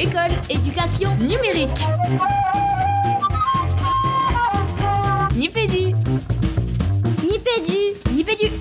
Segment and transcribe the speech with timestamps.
[0.00, 0.30] École.
[0.48, 1.10] Éducation.
[1.16, 1.70] Numérique.
[5.34, 5.92] Nipédu.
[7.24, 8.14] Nipédu.
[8.14, 8.52] Nipédu.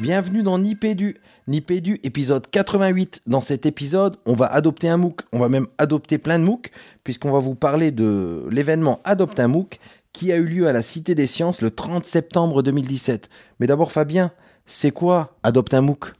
[0.00, 1.18] Bienvenue dans Nipédu.
[1.46, 3.22] Nipédu, épisode 88.
[3.28, 5.20] Dans cet épisode, on va adopter un MOOC.
[5.32, 6.72] On va même adopter plein de MOOC,
[7.04, 9.78] puisqu'on va vous parler de l'événement Adopte un MOOC
[10.12, 13.28] qui a eu lieu à la Cité des Sciences le 30 septembre 2017.
[13.60, 14.32] Mais d'abord, Fabien,
[14.66, 16.12] c'est quoi Adopte un MOOC?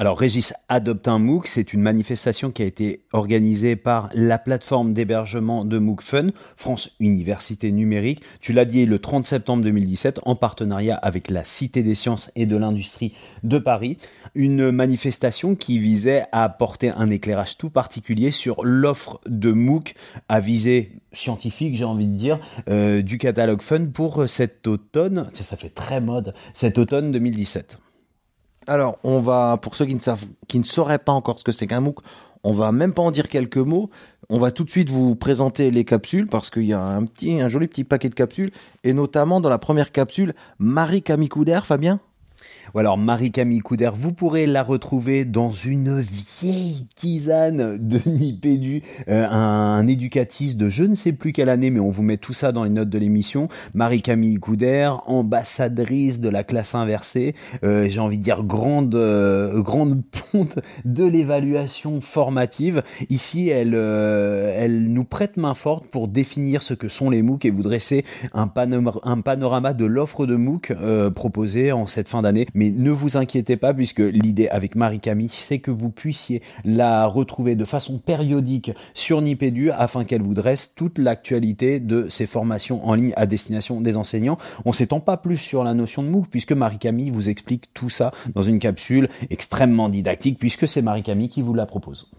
[0.00, 4.94] Alors Régis adopte un MOOC, c'est une manifestation qui a été organisée par la plateforme
[4.94, 8.22] d'hébergement de MOOC Fun, France Université Numérique.
[8.40, 12.46] Tu l'as dit le 30 septembre 2017 en partenariat avec la Cité des Sciences et
[12.46, 13.96] de l'Industrie de Paris.
[14.36, 19.96] Une manifestation qui visait à apporter un éclairage tout particulier sur l'offre de MOOC
[20.28, 25.56] à visée scientifique, j'ai envie de dire, euh, du catalogue Fun pour cet automne, ça
[25.56, 27.78] fait très mode, cet automne 2017.
[28.68, 31.52] Alors, on va, pour ceux qui ne, savent, qui ne sauraient pas encore ce que
[31.52, 32.00] c'est qu'un MOOC,
[32.44, 33.88] on va même pas en dire quelques mots.
[34.28, 37.40] On va tout de suite vous présenter les capsules parce qu'il y a un petit,
[37.40, 38.50] un joli petit paquet de capsules
[38.84, 41.30] et notamment dans la première capsule, Marie Camille
[41.64, 41.98] Fabien?
[42.74, 49.26] Ou alors Marie-Camille Couder, vous pourrez la retrouver dans une vieille tisane de Nipédu, euh,
[49.28, 52.52] un, éducatiste de je ne sais plus quelle année, mais on vous met tout ça
[52.52, 53.48] dans les notes de l'émission.
[53.74, 60.02] Marie-Camille Couder, ambassadrice de la classe inversée, euh, j'ai envie de dire grande, euh, grande
[60.04, 62.82] ponte de l'évaluation formative.
[63.08, 67.50] Ici, elle, elle nous prête main forte pour définir ce que sont les MOOC et
[67.50, 68.04] vous dresser
[68.34, 68.50] un,
[69.04, 70.72] un panorama de l'offre de MOOC
[71.14, 75.60] proposée en cette fin d'année mais ne vous inquiétez pas puisque l'idée avec Marie-Camille, c'est
[75.60, 80.98] que vous puissiez la retrouver de façon périodique sur Nipédu afin qu'elle vous dresse toute
[80.98, 84.38] l'actualité de ces formations en ligne à destination des enseignants.
[84.64, 88.10] On s'étend pas plus sur la notion de MOOC puisque Marie-Camille vous explique tout ça
[88.34, 92.10] dans une capsule extrêmement didactique puisque c'est Marie-Camille qui vous la propose.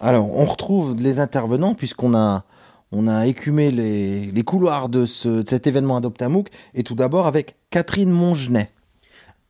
[0.00, 2.44] Alors, on retrouve les intervenants puisqu'on a
[2.90, 7.56] on a écumé les, couloirs de, cet événement Adopte un MOOC et tout d'abord avec
[7.68, 8.70] Catherine Mongenet.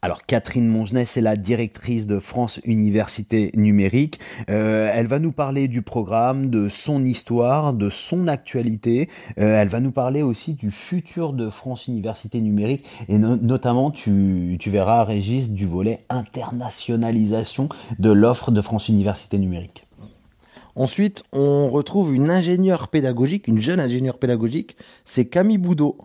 [0.01, 4.21] Alors Catherine Mongenet, c'est la directrice de France Université Numérique.
[4.49, 9.09] Euh, elle va nous parler du programme, de son histoire, de son actualité.
[9.41, 14.57] Euh, elle va nous parler aussi du futur de France Université Numérique et notamment, tu,
[14.61, 19.89] tu verras, Régis, du volet internationalisation de l'offre de France Université Numérique.
[20.77, 25.97] Ensuite, on retrouve une ingénieure pédagogique, une jeune ingénieure pédagogique, c'est Camille Boudot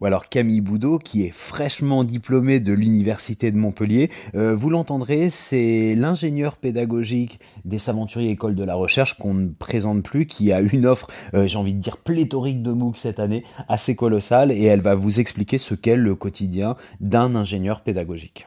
[0.00, 4.10] ou alors Camille Boudot, qui est fraîchement diplômée de l'Université de Montpellier.
[4.34, 10.02] Euh, vous l'entendrez, c'est l'ingénieur pédagogique des Saventuriers École de la Recherche qu'on ne présente
[10.02, 13.44] plus, qui a une offre, euh, j'ai envie de dire, pléthorique de MOOC cette année,
[13.68, 18.46] assez colossale, et elle va vous expliquer ce qu'est le quotidien d'un ingénieur pédagogique.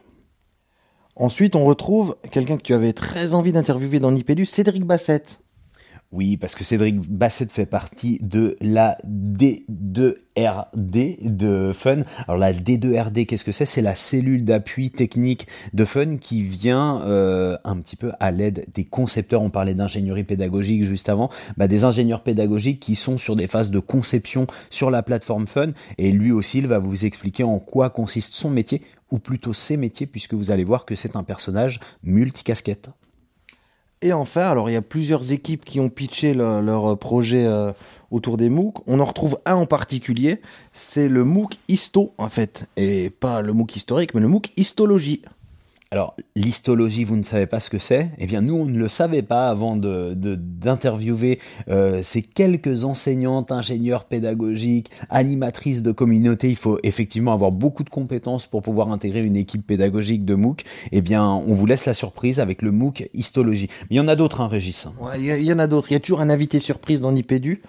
[1.16, 5.40] Ensuite, on retrouve quelqu'un que tu avais très envie d'interviewer dans Nipédu, Cédric Bassett.
[6.13, 12.03] Oui, parce que Cédric Bassett fait partie de la D2RD de Fun.
[12.25, 13.66] Alors la D2RD, qu'est-ce que c'est?
[13.66, 18.67] C'est la cellule d'appui technique de Fun qui vient euh, un petit peu à l'aide
[18.73, 19.41] des concepteurs.
[19.41, 21.29] On parlait d'ingénierie pédagogique juste avant.
[21.57, 25.72] Bah, des ingénieurs pédagogiques qui sont sur des phases de conception sur la plateforme Fun.
[25.97, 28.81] Et lui aussi, il va vous expliquer en quoi consiste son métier,
[29.12, 32.91] ou plutôt ses métiers, puisque vous allez voir que c'est un personnage multicasquette.
[34.02, 37.72] Et enfin, alors il y a plusieurs équipes qui ont pitché leur, projet euh,
[38.12, 38.75] autour des MOOC.
[38.85, 40.40] On en retrouve un en particulier,
[40.72, 45.22] c'est le MOOC Histo en fait, et pas le MOOC historique, mais le MOOC Histologie.
[45.90, 48.90] Alors, l'histologie, vous ne savez pas ce que c'est Eh bien, nous, on ne le
[48.90, 51.40] savait pas avant d'interviewer
[51.70, 56.50] euh, ces quelques enseignantes, ingénieurs pédagogiques, animatrices de communauté.
[56.50, 60.66] Il faut effectivement avoir beaucoup de compétences pour pouvoir intégrer une équipe pédagogique de MOOC.
[60.92, 63.70] Eh bien, on vous laisse la surprise avec le MOOC histologie.
[63.84, 65.90] Mais il y en a d'autres, hein, Régis Il y, en a d'autres.
[65.90, 67.61] Il y a toujours un invité surprise dans Nipédu.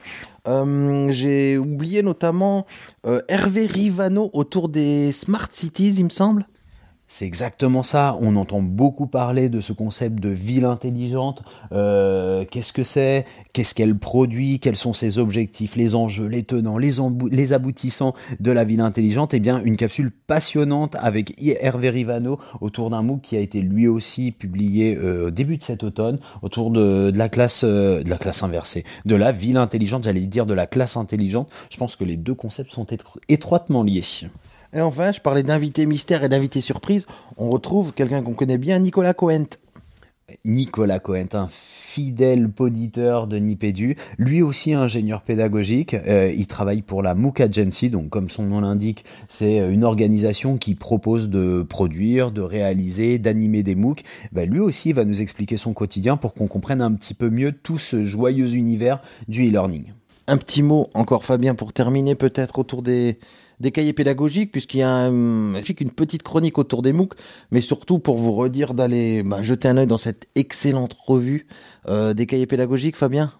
[0.48, 2.66] Euh, J'ai oublié notamment
[3.06, 6.48] euh, Hervé Rivano autour des Smart Cities, il me semble.
[7.10, 8.18] C'est exactement ça.
[8.20, 11.42] On entend beaucoup parler de ce concept de ville intelligente.
[11.72, 13.24] Euh, qu'est-ce que c'est?
[13.54, 14.60] Qu'est-ce qu'elle produit?
[14.60, 19.32] Quels sont ses objectifs, les enjeux, les tenants, les, aboutissants de la ville intelligente?
[19.32, 23.88] Eh bien, une capsule passionnante avec Hervé Rivano autour d'un MOOC qui a été lui
[23.88, 28.18] aussi publié euh, au début de cet automne autour de, la classe, euh, de la
[28.18, 30.04] classe inversée, de la ville intelligente.
[30.04, 31.48] J'allais dire de la classe intelligente.
[31.70, 32.86] Je pense que les deux concepts sont
[33.28, 34.04] étroitement liés.
[34.72, 37.06] Et enfin, je parlais d'invité mystère et d'invité surprise.
[37.36, 39.46] On retrouve quelqu'un qu'on connaît bien, Nicolas Cohen.
[40.44, 45.94] Nicolas Cohentin, fidèle poditeur de Nipédu, lui aussi ingénieur pédagogique.
[45.94, 50.58] Euh, il travaille pour la MOOC Agency, donc comme son nom l'indique, c'est une organisation
[50.58, 54.02] qui propose de produire, de réaliser, d'animer des MOOC.
[54.32, 57.52] Ben, lui aussi va nous expliquer son quotidien pour qu'on comprenne un petit peu mieux
[57.52, 59.94] tout ce joyeux univers du e-learning.
[60.26, 63.18] Un petit mot encore Fabien pour terminer peut-être autour des
[63.60, 67.14] des cahiers pédagogiques, puisqu'il y a un, une petite chronique autour des MOOC,
[67.50, 71.46] mais surtout pour vous redire d'aller bah, jeter un œil dans cette excellente revue
[71.88, 73.32] euh, des cahiers pédagogiques, Fabien?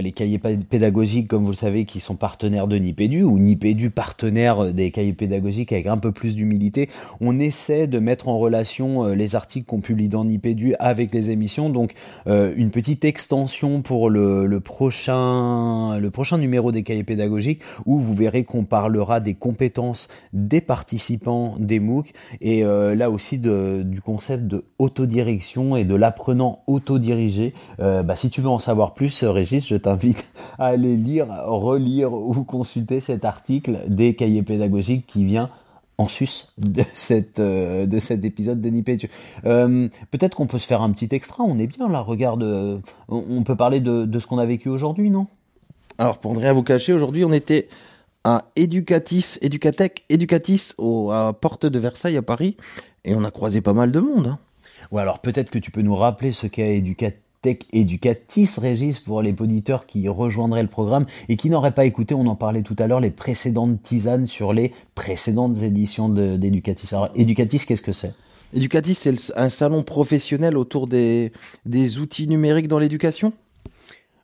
[0.00, 4.72] Les cahiers pédagogiques, comme vous le savez, qui sont partenaires de Nipédu, ou Nipédu partenaire
[4.72, 6.88] des cahiers pédagogiques avec un peu plus d'humilité,
[7.20, 11.30] on essaie de mettre en relation euh, les articles qu'on publie dans Nipédu avec les
[11.30, 11.70] émissions.
[11.70, 11.92] Donc,
[12.26, 18.14] euh, une petite extension pour le, prochain, le prochain numéro des cahiers pédagogiques, où vous
[18.14, 24.46] verrez qu'on parlera des compétences des participants des MOOC, et euh, là aussi du concept
[24.46, 27.54] de autodirection et de l'apprenant autodirigé.
[27.78, 30.26] bah, si tu veux en savoir plus, Régis, je t'invite
[30.58, 35.50] à aller lire, relire ou consulter cet article des cahiers pédagogiques qui vient
[35.98, 39.08] en sus de, cette, euh, de cet épisode de Nipédu.
[39.44, 42.78] Euh, peut-être qu'on peut se faire un petit extra, on est bien là, regarde, euh,
[43.08, 45.26] on peut parler de, ce qu'on a vécu aujourd'hui, non?
[45.98, 47.68] Alors, pour ne rien vous cacher, aujourd'hui on était
[48.24, 52.56] à Educatis, Educatec, Educatis, au, à Porte de Versailles à Paris,
[53.04, 54.28] et on a croisé pas mal de monde.
[54.28, 54.38] Hein.
[54.90, 59.20] Ou alors peut-être que tu peux nous rappeler ce qu'est Educatis Tech Educatis, Régis, pour
[59.20, 62.74] les auditeurs qui rejoindraient le programme et qui n'auraient pas écouté, on en parlait tout
[62.78, 66.88] à l'heure, les précédentes tisanes sur les précédentes éditions d'Educatis.
[66.92, 68.14] Alors, Educatis, qu'est-ce que c'est?
[68.54, 71.32] Educatis, c'est un salon professionnel autour des,
[71.66, 73.34] des outils numériques dans l'éducation?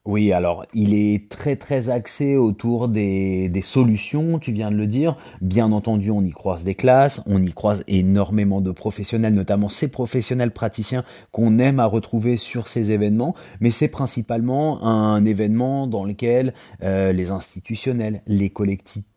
[0.07, 5.15] Oui, alors il est très très axé autour des, solutions, tu viens de le dire.
[5.43, 9.91] Bien entendu, on y croise des classes, on y croise énormément de professionnels, notamment ces
[9.91, 16.05] professionnels praticiens qu'on aime à retrouver sur ces événements, mais c'est principalement un événement dans
[16.05, 18.51] lequel euh, les institutionnels, les,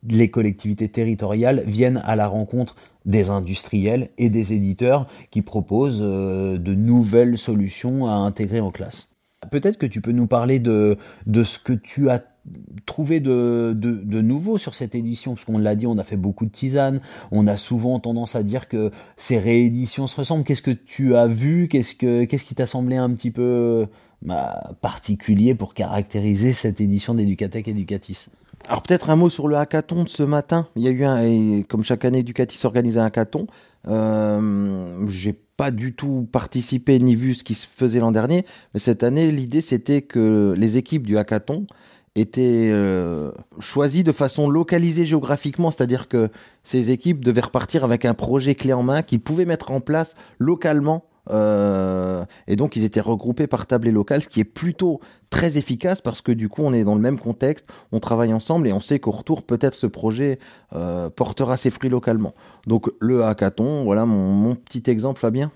[0.09, 2.75] les collectivités territoriales viennent à la rencontre
[3.05, 9.12] des industriels et des éditeurs qui proposent euh, de nouvelles solutions à intégrer en classe.
[9.51, 10.97] Peut-être que tu peux nous parler de,
[11.43, 12.23] ce que tu as
[12.85, 13.73] trouvé de,
[14.21, 17.01] nouveau sur cette édition, parce qu'on l'a dit, on a fait beaucoup de tisanes,
[17.31, 20.43] on a souvent tendance à dire que ces rééditions se ressemblent.
[20.43, 21.67] Qu'est-ce que tu as vu?
[21.67, 23.87] Qu'est-ce que qu'est-ce qui t'a semblé un petit peu
[24.21, 28.27] bah, particulier pour caractériser cette édition d'Educatec Educatis?
[28.67, 30.67] Alors peut-être un mot sur le hackathon de ce matin.
[30.75, 33.47] Il y a eu un, comme chaque année, Educatis organise un hackathon.
[33.87, 38.79] Euh, J'ai pas du tout participé ni vu ce qui se faisait l'an dernier, mais
[38.79, 41.67] cette année, l'idée c'était que les équipes du hackathon
[42.15, 46.29] étaient euh, choisies de façon localisée géographiquement, c'est-à-dire que
[46.63, 50.15] ces équipes devaient repartir avec un projet clé en main qu'ils pouvaient mettre en place
[50.39, 54.99] localement euh, et donc ils étaient regroupés par tablé local, ce qui est plutôt
[55.29, 58.67] très efficace parce que du coup on est dans le même contexte, on travaille ensemble
[58.67, 60.39] et on sait qu'au retour peut-être ce projet
[60.73, 62.33] euh, portera ses fruits localement.
[62.67, 65.51] Donc le hackathon, voilà mon, mon petit exemple Fabien.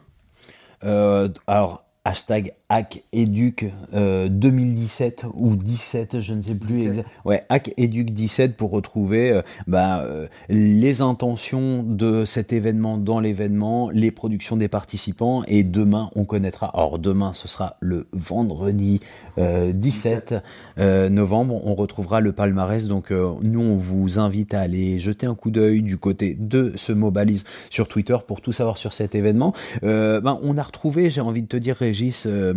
[0.84, 7.14] Euh, alors hashtag HackEduc 2017 euh, ou 17, je ne sais plus exactement.
[7.24, 13.90] Ouais, HackEduc 17 pour retrouver euh, bah, euh, les intentions de cet événement dans l'événement,
[13.90, 16.68] les productions des participants et demain on connaîtra.
[16.74, 19.00] Alors demain ce sera le vendredi
[19.38, 20.36] 17
[20.78, 22.88] novembre, on retrouvera le palmarès.
[22.88, 26.92] Donc nous on vous invite à aller jeter un coup d'œil du côté de ce
[26.92, 29.54] Mobalise sur Twitter pour tout savoir sur cet événement.
[29.84, 31.78] Ben, on a retrouvé, j'ai envie de te dire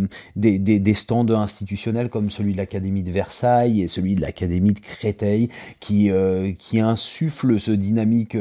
[0.35, 5.49] des, stands institutionnels comme celui de l'Académie de Versailles et celui de l'Académie de Créteil
[5.79, 8.35] qui, euh, insufflent ce dynamique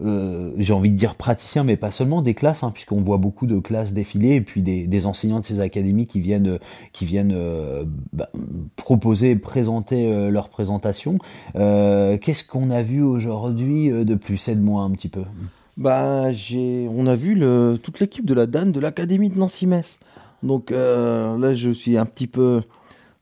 [0.00, 3.46] euh, j'ai envie de dire praticien, mais pas seulement des classes, hein, puisqu'on voit beaucoup
[3.46, 6.58] de classes défiler et puis des, enseignants de ces académies qui viennent,
[6.92, 7.36] qui viennent
[8.12, 8.30] bah,
[8.76, 11.18] proposer, présenter leur présentation.
[11.54, 14.48] Qu'est-ce qu'on a vu aujourd'hui de plus?
[14.48, 15.22] Aide-moi un petit peu.
[15.76, 17.40] Bah, j'ai, on a vu
[17.82, 19.98] toute l'équipe de la DAN de l'Académie de Nancy-Metz.
[20.44, 22.62] Donc euh, là, je suis un petit peu.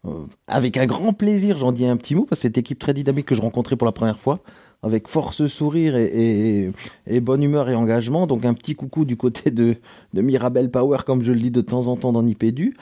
[0.05, 2.93] Euh, avec un grand plaisir, j'en dis un petit mot, parce que cette équipe très
[2.93, 4.41] dynamique que je rencontrais pour la première fois,
[4.83, 6.73] avec force, sourire et,
[7.21, 8.26] bonne humeur et engagement.
[8.26, 9.76] Donc un petit coucou du côté de,
[10.12, 12.75] de Mirabel Power, comme je le dis de temps en temps dans Nipédu.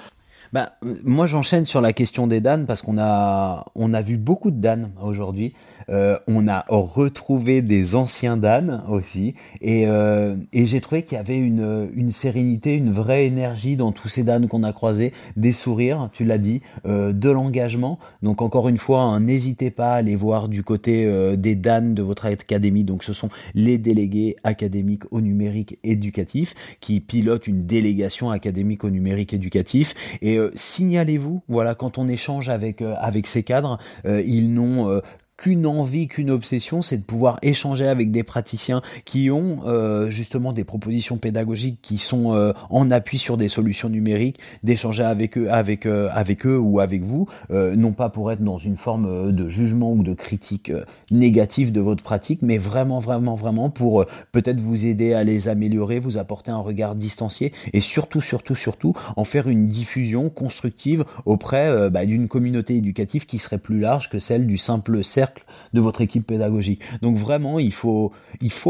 [0.52, 4.16] Bah, euh, moi j'enchaîne sur la question des Dan parce qu'on a on a vu
[4.16, 5.52] beaucoup de Dan aujourd'hui.
[5.90, 11.38] Euh, on a retrouvé des anciens Dan aussi et, euh, j'ai trouvé qu'il y avait
[11.38, 16.24] une, sérénité, une vraie énergie dans tous ces Dan qu'on a croisés, des sourires, tu
[16.24, 17.98] l'as dit, euh, de l'engagement.
[18.22, 20.90] Donc encore une fois, hein, n'hésitez pas à aller voir du côté
[21.36, 22.84] des Dan de votre académie.
[22.84, 28.90] Donc ce sont les délégués académiques au numérique éducatif qui pilotent une délégation académique au
[28.90, 35.00] numérique éducatif et signalez-vous, voilà, quand on échange avec avec ces cadres, ils n'ont
[35.40, 40.52] qu'une envie, qu'une obsession, c'est de pouvoir échanger avec des praticiens qui ont euh, justement
[40.52, 45.50] des propositions pédagogiques qui sont euh, en appui sur des solutions numériques, d'échanger avec eux,
[45.50, 49.48] avec euh, avec eux ou avec vous, non pas pour être dans une forme de
[49.48, 50.72] jugement ou de critique
[51.10, 56.00] négative de votre pratique, mais vraiment, vraiment, vraiment pour peut-être vous aider à les améliorer,
[56.00, 61.90] vous apporter un regard distancié et surtout, surtout, surtout en faire une diffusion constructive auprès
[61.90, 65.29] bah, d'une communauté éducative qui serait plus large que celle du simple cercle
[65.72, 66.80] de votre équipe pédagogique.
[67.02, 68.12] Donc vraiment, il faut,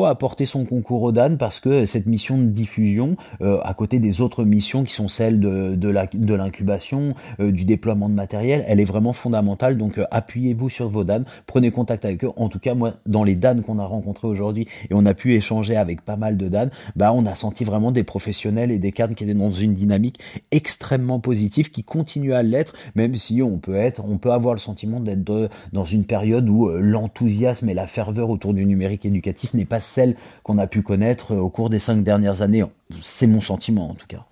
[0.05, 4.21] apporter son concours au DAN parce que cette mission de diffusion, euh, à côté des
[4.21, 8.85] autres missions qui sont celles de, de l'incubation, euh, du déploiement de matériel, elle est
[8.85, 9.77] vraiment fondamentale.
[9.77, 12.31] Donc euh, appuyez-vous sur vos DAN, prenez contact avec eux.
[12.37, 15.35] En tout cas, moi, dans les DAN qu'on a rencontrés aujourd'hui et on a pu
[15.35, 18.93] échanger avec pas mal de DAN, bah, on a senti vraiment des professionnels et des
[18.93, 23.59] cadres qui étaient dans une dynamique extrêmement positive, qui continue à l'être, même si on
[23.59, 27.75] peut être, on peut avoir le sentiment d'être dans une période où euh, l'enthousiasme et
[27.75, 31.49] la ferveur autour du numérique éducatif n'est pas celle qu'on a pu connaître euh, au
[31.49, 32.65] cours des cinq dernières années.
[33.01, 34.27] C'est mon sentiment en tout cas.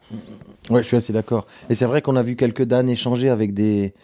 [0.70, 1.46] Ouais, je suis assez d'accord.
[1.70, 3.94] Et c'est vrai qu'on a vu quelques dames échanger avec des,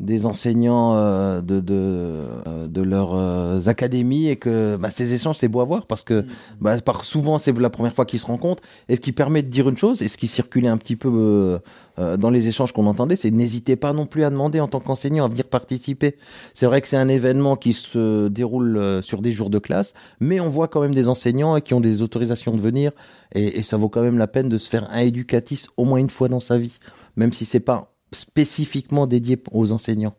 [0.00, 2.22] des enseignants euh, de, de,
[2.66, 6.26] de leurs académies et que bah, ces échanges, c'est beau à voir parce que mm.
[6.60, 9.48] bah, par, souvent, c'est la première fois qu'ils se rencontrent et ce qui permet de
[9.48, 11.60] dire une chose et ce qui circulait un petit peu
[11.98, 14.80] euh, dans les échanges qu'on entendait, c'est n'hésitez pas non plus à demander en tant
[14.80, 16.16] qu'enseignant à venir participer.
[16.52, 19.94] C'est vrai que c'est un événement qui se déroule euh, sur des jours de classe,
[20.18, 22.90] mais on voit quand même des enseignants qui ont des autorisations de venir,
[23.32, 25.98] et, et ça vaut quand même la peine de se faire un éducatis au moins
[25.98, 26.78] une fois dans sa vie,
[27.16, 30.14] même si c'est pas spécifiquement dédié aux enseignants.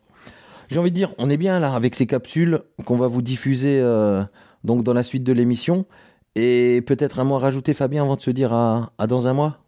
[0.69, 3.79] J'ai envie de dire, on est bien là avec ces capsules qu'on va vous diffuser
[3.79, 4.23] euh,
[4.63, 5.85] donc dans la suite de l'émission.
[6.35, 9.59] Et peut-être un mot à rajouter, Fabien, avant de se dire à dans un mois?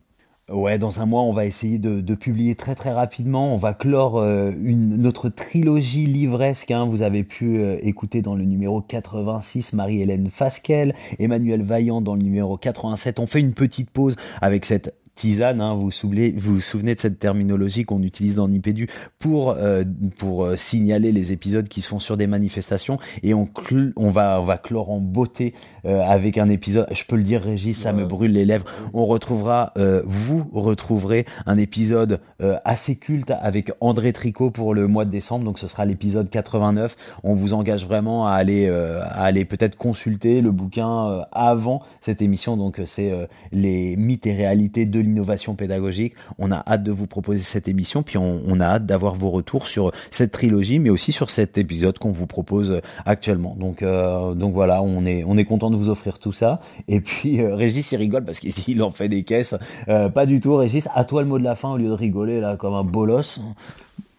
[0.50, 3.53] Ouais, dans un mois, on va essayer de, publier très très rapidement.
[3.53, 6.72] On va clore euh, une, notre trilogie livresque.
[6.72, 6.86] Hein.
[6.86, 12.22] Vous avez pu euh, écouter dans le numéro 86 Marie-Hélène Fasquelle, Emmanuel Vaillant dans le
[12.22, 13.19] numéro 87.
[13.19, 15.60] On fait une petite pause avec cette tisane.
[15.60, 18.88] Hein, vous, vous souvenez, vous vous souvenez de cette terminologie qu'on utilise dans Nipédu
[19.20, 19.84] pour euh,
[20.18, 23.50] pour euh, signaler les épisodes qui se font sur des manifestations et on
[23.96, 25.54] on va on va clore en beauté
[25.86, 26.88] euh, avec un épisode.
[26.94, 28.66] Je peux le dire, Régis, ça me brûle les lèvres.
[28.94, 29.74] On retrouvera,
[30.06, 32.20] vous retrouverez un épisode
[32.64, 35.46] assez culte avec André Tricot pour le mois de décembre.
[35.46, 36.96] Donc ce sera l'épisode 89.
[37.24, 42.58] On vous engage vraiment à aller à aller peut-être consulter le bouquin avant cette émission.
[42.58, 43.12] Donc c'est
[43.52, 46.14] les mythes et réalités de innovation pédagogique.
[46.38, 49.68] On a hâte de vous proposer cette émission, puis on, a hâte d'avoir vos retours
[49.68, 53.56] sur cette trilogie, mais aussi sur cet épisode qu'on vous propose actuellement.
[53.60, 56.60] Donc, euh, voilà, on est, on est content de vous offrir tout ça.
[56.88, 59.56] Et puis euh, Régis, il rigole parce qu'il en fait des caisses.
[59.88, 60.88] Euh, pas du tout, Régis.
[60.96, 63.40] À toi le mot de la fin au lieu de rigoler là comme un bolos.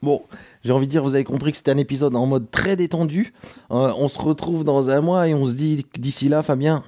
[0.01, 0.23] Bon,
[0.65, 3.33] j'ai envie de dire, vous avez compris que c'était un épisode en mode très détendu.
[3.71, 6.85] on se retrouve dans un mois et on se dit d'ici là, Fabien,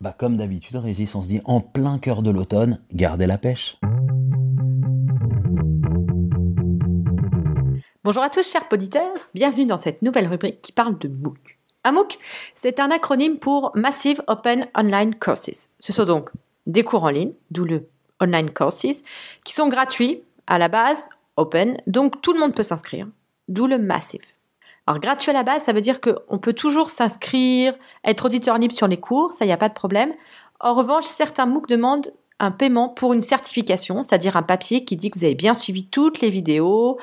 [0.00, 3.76] bah comme d'habitude, Régis, on se dit en plein cœur de l'automne, gardez la pêche.
[8.04, 9.12] Bonjour à tous, chers auditeurs.
[9.34, 11.58] Bienvenue dans cette nouvelle rubrique qui parle de MOOC.
[11.84, 12.18] Un MOOC,
[12.54, 15.68] c'est un acronyme pour Massive Open Online Courses.
[15.80, 16.30] Ce sont donc
[16.66, 17.88] des cours en ligne, d'où le
[18.20, 19.02] Online Courses,
[19.44, 23.08] qui sont gratuits à la base, open, donc tout le monde peut s'inscrire,
[23.48, 24.20] d'où le Massive.
[24.88, 27.74] Alors gratuit à la base, ça veut dire qu'on peut toujours s'inscrire,
[28.06, 30.14] être auditeur libre sur les cours, ça, il n'y a pas de problème.
[30.60, 35.10] En revanche, certains MOOC demandent un paiement pour une certification, c'est-à-dire un papier qui dit
[35.10, 36.98] que vous avez bien suivi toutes les vidéos,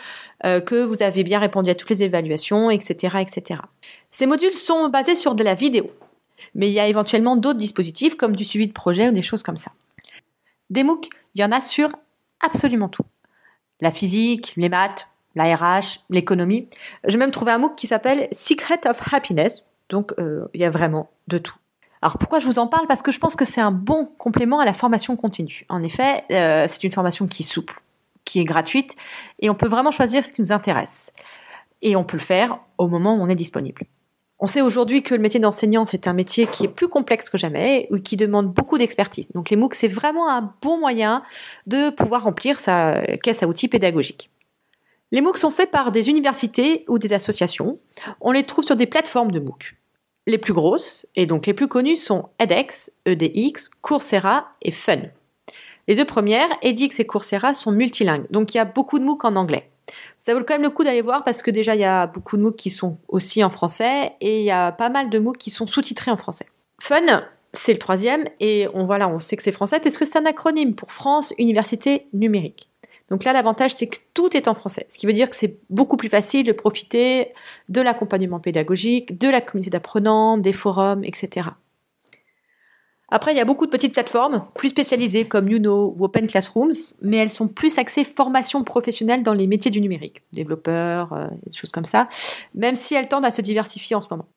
[0.46, 3.62] euh, que vous avez bien répondu à toutes les évaluations, etc., etc.
[4.10, 5.92] Ces modules sont basés sur de la vidéo,
[6.56, 9.44] mais il y a éventuellement d'autres dispositifs comme du suivi de projet ou des choses
[9.44, 9.74] comme ça.
[10.72, 11.90] Des MOOC, il y en a sur
[12.42, 13.06] absolument tout.
[13.80, 16.70] La physique, les maths, la RH, l'économie.
[17.08, 19.66] J'ai même trouvé un MOOC qui s'appelle Secret of Happiness.
[19.90, 21.56] Donc, euh, il y a vraiment de tout.
[22.02, 22.88] Alors pourquoi je vous en parle?
[22.88, 25.66] Parce que je pense que c'est un bon complément à la formation continue.
[25.70, 27.82] En effet, euh, c'est une formation qui est souple,
[28.26, 28.96] qui est gratuite,
[29.40, 31.12] et on peut vraiment choisir ce qui nous intéresse.
[31.82, 33.84] Et on peut le faire au moment où on est disponible.
[34.38, 37.38] On sait aujourd'hui que le métier d'enseignant, c'est un métier qui est plus complexe que
[37.38, 39.32] jamais ou qui demande beaucoup d'expertise.
[39.32, 41.24] Donc les MOOC, c'est vraiment un bon moyen
[41.68, 44.30] de pouvoir remplir sa caisse à outils pédagogique.
[45.16, 47.80] Les MOOC sont faits par des universités ou des associations.
[48.20, 49.78] On les trouve sur des plateformes de MOOC.
[50.28, 55.04] Les plus grosses, et donc les plus connues, sont edX, EDX, Coursera et Fun.
[55.88, 59.24] Les deux premières, edX et Coursera, sont multilingues, donc il y a beaucoup de MOOC
[59.24, 59.70] en anglais.
[60.20, 62.36] Ça vaut quand même le coup d'aller voir parce que déjà il y a beaucoup
[62.36, 65.38] de MOOC qui sont aussi en français et il y a pas mal de MOOC
[65.38, 66.48] qui sont sous-titrés en français.
[66.82, 70.76] Fun, c'est le troisième et on on sait que c'est français puisque c'est un acronyme
[70.76, 72.70] pour France Université Numérique.
[73.10, 75.60] Donc là, l'avantage, c'est que tout est en français, ce qui veut dire que c'est
[75.70, 77.34] beaucoup plus facile de profiter
[77.70, 81.50] de l'accompagnement pédagogique, de la communauté d'apprenants, des forums, etc.
[83.10, 86.74] Après, il y a beaucoup de petites plateformes plus spécialisées comme Youno ou Open Classrooms,
[87.02, 91.56] mais elles sont plus axées formation professionnelle dans les métiers du numérique, développeurs, euh, des
[91.56, 92.10] choses comme ça,
[92.56, 94.28] même si elles tendent à se diversifier en ce moment.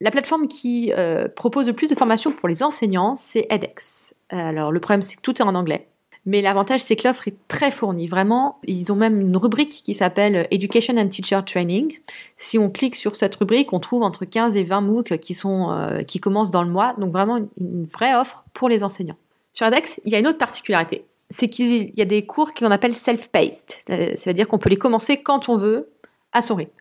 [0.00, 4.14] La plateforme qui euh, propose le plus de formation pour les enseignants, c'est edX.
[4.28, 5.88] Alors le problème, c'est que tout est en anglais.
[6.26, 8.08] Mais l'avantage, c'est que l'offre est très fournie.
[8.08, 11.94] Vraiment, ils ont même une rubrique qui s'appelle Education and Teacher Training.
[12.36, 15.70] Si on clique sur cette rubrique, on trouve entre 15 et 20 MOOC qui sont,
[15.70, 16.94] euh, qui commencent dans le mois.
[16.98, 19.16] Donc vraiment une, vraie offre pour les enseignants.
[19.52, 21.04] Sur Adex, il y a une autre particularité.
[21.30, 23.84] C'est qu'il y a des cours qu'on appelle self-paced.
[23.90, 25.88] Euh, ça veut dire qu'on peut les commencer quand on veut,
[26.32, 26.72] à son rythme.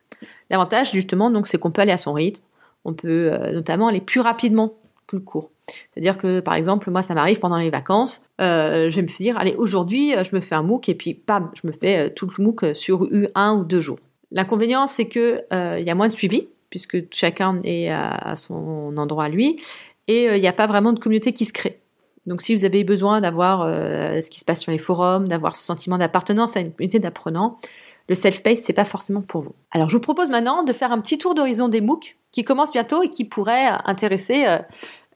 [0.49, 2.41] L'avantage, justement, donc, c'est qu'on peut aller à son rythme.
[2.83, 4.73] On peut euh, notamment aller plus rapidement
[5.13, 5.51] le cours.
[5.93, 9.37] C'est-à-dire que, par exemple, moi, ça m'arrive pendant les vacances, euh, je vais me dire,
[9.37, 12.09] allez, aujourd'hui, euh, je me fais un MOOC et puis, pam, je me fais euh,
[12.09, 13.99] tout le MOOC sur un ou deux jours.
[14.31, 19.25] L'inconvénient, c'est que il y a moins de suivi, puisque chacun est à, son endroit
[19.25, 19.55] à lui,
[20.07, 21.79] et il n'y a pas vraiment de communauté qui se crée.
[22.25, 25.63] Donc, si vous avez besoin d'avoir ce qui se passe sur les forums, d'avoir ce
[25.63, 27.59] sentiment d'appartenance à une communauté d'apprenants,
[28.07, 29.55] le self-paced, c'est pas forcément pour vous.
[29.71, 32.71] Alors, je vous propose maintenant de faire un petit tour d'horizon des MOOC qui commencent
[32.71, 34.45] bientôt et qui pourraient intéresser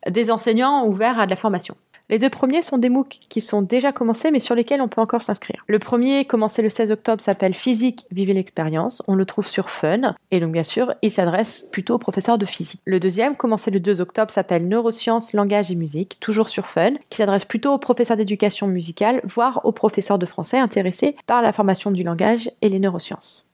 [0.07, 1.75] des enseignants ouverts à de la formation.
[2.09, 4.99] Les deux premiers sont des MOOC qui sont déjà commencés mais sur lesquels on peut
[4.99, 5.63] encore s'inscrire.
[5.67, 9.03] Le premier, commencé le 16 octobre, s'appelle Physique, vivez l'expérience.
[9.07, 12.47] On le trouve sur Fun et donc bien sûr, il s'adresse plutôt aux professeurs de
[12.47, 12.81] physique.
[12.85, 17.17] Le deuxième, commencé le 2 octobre, s'appelle Neurosciences, langage et musique, toujours sur Fun, qui
[17.17, 21.91] s'adresse plutôt aux professeurs d'éducation musicale, voire aux professeurs de français intéressés par la formation
[21.91, 23.48] du langage et les neurosciences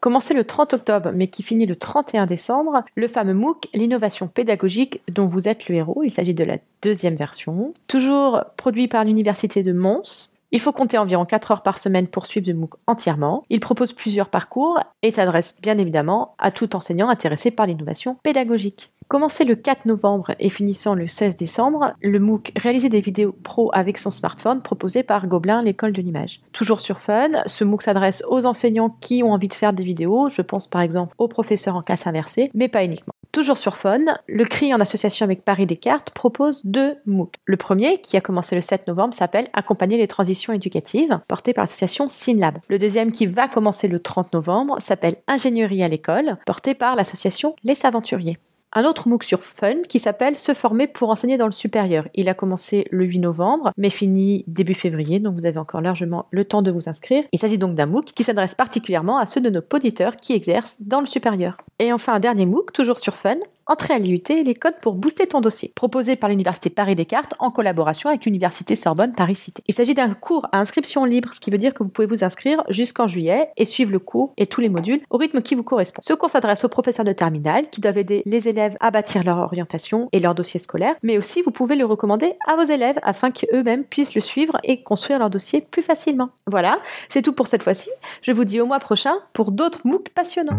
[0.00, 5.00] commencé le 30 octobre mais qui finit le 31 décembre, le fameux MOOC, l'innovation pédagogique
[5.08, 6.02] dont vous êtes le héros.
[6.02, 7.72] Il s'agit de la deuxième version.
[7.86, 10.30] Toujours produit par l'Université de Mons.
[10.52, 13.44] Il faut compter environ 4 heures par semaine pour suivre le MOOC entièrement.
[13.50, 18.90] Il propose plusieurs parcours et s'adresse bien évidemment à tout enseignant intéressé par l'innovation pédagogique.
[19.10, 23.68] Commencé le 4 novembre et finissant le 16 décembre, le MOOC réalisait des vidéos pro
[23.72, 26.40] avec son smartphone proposé par Gobelin, l'école de l'image.
[26.52, 30.28] Toujours sur Fun, ce MOOC s'adresse aux enseignants qui ont envie de faire des vidéos,
[30.28, 33.12] je pense par exemple aux professeurs en classe inversée, mais pas uniquement.
[33.32, 37.34] Toujours sur Fun, le CRI en association avec Paris Descartes propose deux MOOC.
[37.46, 41.64] Le premier, qui a commencé le 7 novembre, s'appelle Accompagner les transitions éducatives, porté par
[41.64, 42.58] l'association SynLab.
[42.68, 47.56] Le deuxième, qui va commencer le 30 novembre, s'appelle Ingénierie à l'école, porté par l'association
[47.64, 48.38] Les Aventuriers
[48.72, 52.06] un autre MOOC sur Fun qui s'appelle Se former pour enseigner dans le supérieur.
[52.14, 56.26] Il a commencé le 8 novembre, mais fini début février, donc vous avez encore largement
[56.30, 57.24] le temps de vous inscrire.
[57.32, 60.76] Il s'agit donc d'un MOOC qui s'adresse particulièrement à ceux de nos auditeurs qui exercent
[60.80, 61.56] dans le supérieur.
[61.78, 63.38] Et enfin un dernier MOOC, toujours sur Fun,
[63.70, 68.08] Entrée à l'IUT, les codes pour booster ton dossier, proposé par l'Université Paris-Descartes en collaboration
[68.08, 69.62] avec l'Université Sorbonne Paris-Cité.
[69.68, 72.24] Il s'agit d'un cours à inscription libre, ce qui veut dire que vous pouvez vous
[72.24, 75.62] inscrire jusqu'en juillet et suivre le cours et tous les modules au rythme qui vous
[75.62, 76.02] correspond.
[76.04, 79.38] Ce cours s'adresse aux professeurs de terminale qui doivent aider les élèves à bâtir leur
[79.38, 83.30] orientation et leur dossier scolaire, mais aussi vous pouvez le recommander à vos élèves afin
[83.30, 86.30] qu'eux-mêmes puissent le suivre et construire leur dossier plus facilement.
[86.48, 87.90] Voilà, c'est tout pour cette fois-ci.
[88.22, 90.58] Je vous dis au mois prochain pour d'autres MOOC passionnants.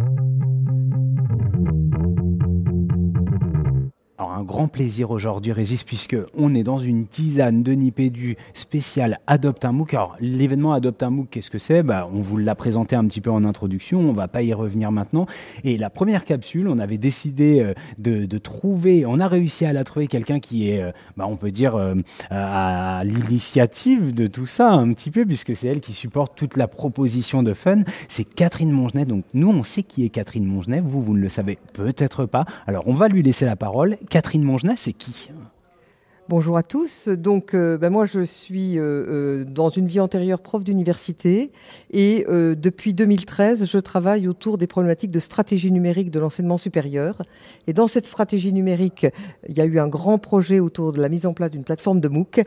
[4.33, 9.65] Un grand plaisir aujourd'hui Régis puisque on est dans une tisane de Nipédu spéciale Adopte
[9.65, 9.93] un MOOC.
[9.93, 11.83] Alors l'événement Adopte un MOOC, qu'est-ce que c'est?
[11.83, 14.89] Bah, On vous l'a présenté un petit peu en introduction, on va pas y revenir
[14.91, 15.25] maintenant.
[15.65, 19.83] Et la première capsule, on avait décidé euh, de, trouver, on a réussi à la
[19.83, 21.95] trouver quelqu'un qui est, euh, bah, on peut dire, euh,
[22.29, 26.69] à l'initiative de tout ça un petit peu puisque c'est elle qui supporte toute la
[26.69, 27.81] proposition de fun.
[28.07, 29.03] C'est Catherine Mongenet.
[29.03, 32.45] Donc nous on sait qui est Catherine Mongenet, vous vous ne le savez peut-être pas.
[32.65, 33.97] Alors on va lui laisser la parole.
[34.09, 35.29] Catherine Mongenet, c'est qui?
[36.29, 37.09] Bonjour à tous.
[37.09, 41.51] Donc, euh, ben moi, je suis euh, euh, dans une vie antérieure prof d'université
[41.91, 47.21] et depuis 2013, je travaille autour des problématiques de stratégie numérique de l'enseignement supérieur.
[47.67, 49.07] Et dans cette stratégie numérique,
[49.49, 51.99] il y a eu un grand projet autour de la mise en place d'une plateforme
[51.99, 52.43] de MOOC.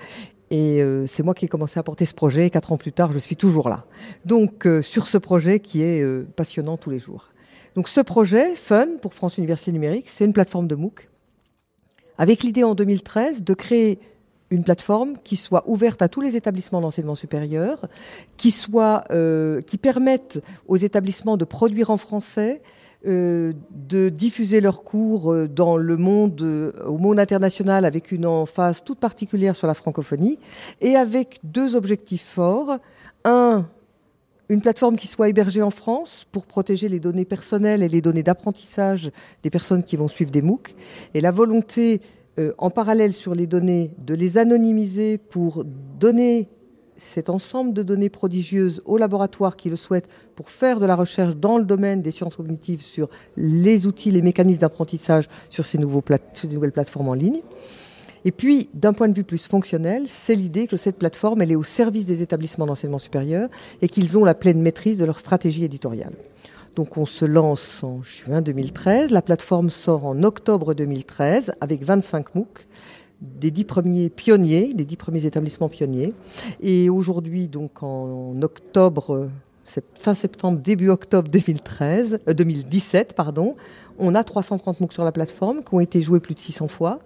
[0.51, 2.49] Et c'est moi qui ai commencé à porter ce projet.
[2.49, 3.85] Quatre ans plus tard, je suis toujours là.
[4.25, 6.05] Donc, sur ce projet qui est
[6.37, 7.31] passionnant tous les jours.
[7.75, 11.09] Donc ce projet, Fun, pour France Université Numérique, c'est une plateforme de MOOC,
[12.19, 13.99] avec l'idée en 2013 de créer
[14.51, 17.87] une plateforme qui soit ouverte à tous les établissements d'enseignement supérieur,
[18.37, 18.55] qui
[19.11, 22.63] euh, permette aux établissements de produire en français,
[23.07, 28.99] euh, de diffuser leurs cours euh, dans le au monde international, avec une emphase toute
[28.99, 30.39] particulière sur la francophonie,
[30.81, 32.79] et avec deux objectifs forts.
[33.25, 33.67] Un,
[34.49, 38.23] une plateforme qui soit hébergée en France pour protéger les données personnelles et les données
[38.23, 39.11] d'apprentissage
[39.43, 40.75] des personnes qui vont suivre des MOOC,
[41.15, 42.01] et la volonté
[42.39, 46.49] euh, en parallèle sur les données, de les anonymiser pour donner
[46.97, 51.37] cet ensemble de données prodigieuses aux laboratoires qui le souhaitent pour faire de la recherche
[51.37, 55.79] dans le domaine des sciences cognitives sur les outils, les mécanismes d'apprentissage sur ces,
[56.35, 57.41] ces nouvelles plateformes en ligne.
[58.25, 61.57] Et puis, d'un point de vue plus fonctionnel, c'est l'idée que cette plateforme, elle est
[61.57, 63.49] au service des établissements d'enseignement supérieur
[63.83, 66.15] et qu'ils ont la pleine maîtrise de leur stratégie éditoriale.
[66.75, 69.11] Donc on se lance en juin 2013.
[69.11, 72.67] La plateforme sort en octobre 2013 avec 25 MOOC
[73.21, 76.13] des dix premiers pionniers, des dix premiers établissements pionniers.
[76.61, 79.29] Et aujourd'hui, donc en octobre,
[79.95, 83.57] fin septembre, début octobre 2013, 2017, euh, pardon,
[83.99, 87.01] on a 330 MOOC sur la plateforme qui ont été joués plus de 600 fois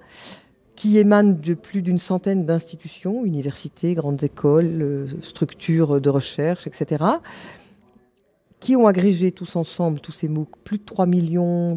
[0.79, 7.05] qui émanent de plus d'une centaine d'institutions, universités, grandes écoles, euh, structures de recherche, etc
[8.61, 11.07] qui ont agrégé tous ensemble, tous ces MOOC, plus de 3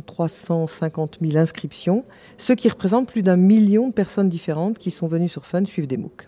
[0.05, 2.05] 350 000 inscriptions,
[2.39, 5.87] ce qui représente plus d'un million de personnes différentes qui sont venues sur Fun suivre
[5.87, 6.27] des MOOC.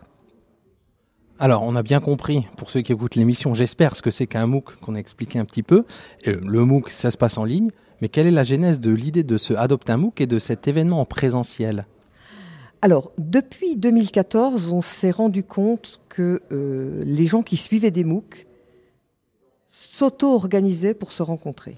[1.39, 4.45] Alors, on a bien compris, pour ceux qui écoutent l'émission, j'espère, ce que c'est qu'un
[4.45, 5.85] MOOC, qu'on a expliqué un petit peu.
[6.27, 7.69] Euh, le MOOC, ça se passe en ligne,
[8.01, 10.67] mais quelle est la genèse de l'idée de se adopter un MOOC et de cet
[10.67, 11.87] événement en présentiel?
[12.83, 18.45] Alors, depuis 2014, on s'est rendu compte que euh, les gens qui suivaient des MOOC
[19.69, 21.77] s'auto-organisaient pour se rencontrer.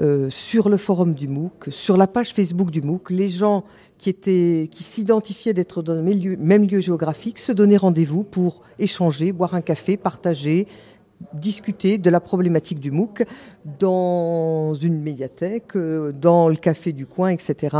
[0.00, 3.62] Euh, sur le forum du MOOC, sur la page Facebook du MOOC, les gens
[3.98, 9.60] qui, s'identifiaient d'être dans le même lieu, géographique se donnaient rendez-vous pour échanger, boire un
[9.60, 10.66] café, partager,
[11.34, 13.22] discuter de la problématique du MOOC
[13.78, 17.76] dans une médiathèque, euh, dans le café du coin, etc.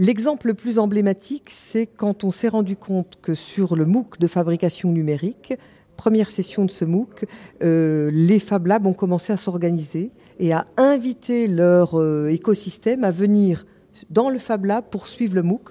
[0.00, 4.28] L'exemple le plus emblématique, c'est quand on s'est rendu compte que sur le MOOC de
[4.28, 5.54] fabrication numérique,
[5.96, 7.24] première session de ce MOOC,
[7.64, 13.10] euh, les Fab Labs ont commencé à s'organiser et à inviter leur euh, écosystème à
[13.10, 13.66] venir
[14.08, 15.70] dans le Fab Lab pour suivre le MOOC,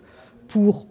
[0.49, 0.87] pour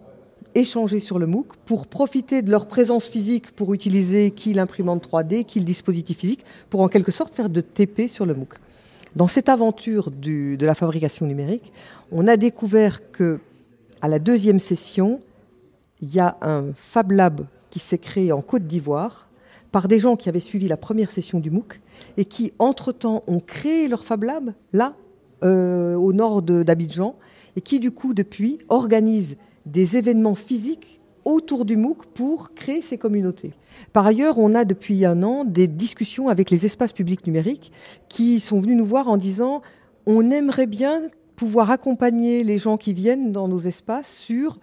[0.55, 5.45] échanger sur le MOOC, pour profiter de leur présence physique pour utiliser qui l'imprimante 3D,
[5.45, 8.55] qui le dispositif physique, pour en quelque sorte faire de TP sur le MOOC.
[9.15, 11.71] Dans cette aventure de la fabrication numérique,
[12.11, 13.39] on a découvert que
[14.01, 15.21] à la deuxième session,
[16.01, 19.29] il y a un Fab Lab qui s'est créé en Côte d'Ivoire
[19.71, 21.79] par des gens qui avaient suivi la première session du MOOC
[22.15, 24.93] et qui, entre-temps, ont créé leur Fab Lab, là,
[25.43, 27.15] euh, au nord d'Abidjan,
[27.55, 32.97] et qui, du coup, depuis, organisent des événements physiques autour du MOOC pour créer ces
[32.97, 33.51] communautés.
[33.91, 37.73] Par ailleurs, on a depuis un an des discussions avec les espaces publics numériques
[38.07, 39.61] qui sont venus nous voir en disant
[40.05, 41.01] on aimerait bien
[41.35, 44.57] pouvoir accompagner les gens qui viennent dans nos espaces sur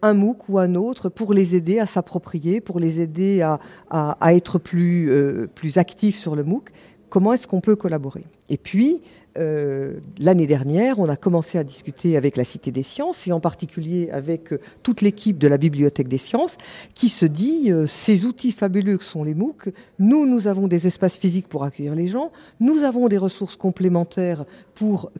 [0.00, 4.58] un MOOC ou un autre pour les aider à s'approprier, pour les aider à, être
[4.58, 6.70] plus, euh, plus actifs sur le MOOC.
[7.10, 8.24] Comment est-ce qu'on peut collaborer?
[8.48, 9.02] Et puis,
[9.38, 13.40] euh, l'année dernière, on a commencé à discuter avec la Cité des Sciences et en
[13.40, 16.58] particulier avec euh, toute l'équipe de la Bibliothèque des Sciences
[16.94, 21.16] qui se dit ces outils fabuleux que sont les MOOC, nous, nous avons des espaces
[21.16, 25.10] physiques pour accueillir les gens, nous avons des ressources complémentaires pour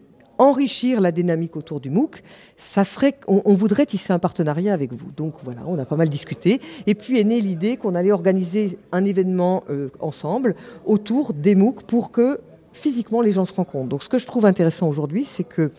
[0.42, 2.22] enrichir la dynamique autour du MOOC,
[2.56, 5.10] ça serait, on, voudrait tisser un partenariat avec vous.
[5.16, 6.60] Donc voilà, on a pas mal discuté.
[6.86, 11.82] Et puis est née l'idée qu'on allait organiser un événement euh, ensemble autour des MOOC
[11.84, 12.40] pour que
[12.72, 13.88] physiquement les gens se rencontrent.
[13.88, 15.70] Donc ce que je trouve intéressant aujourd'hui, c'est que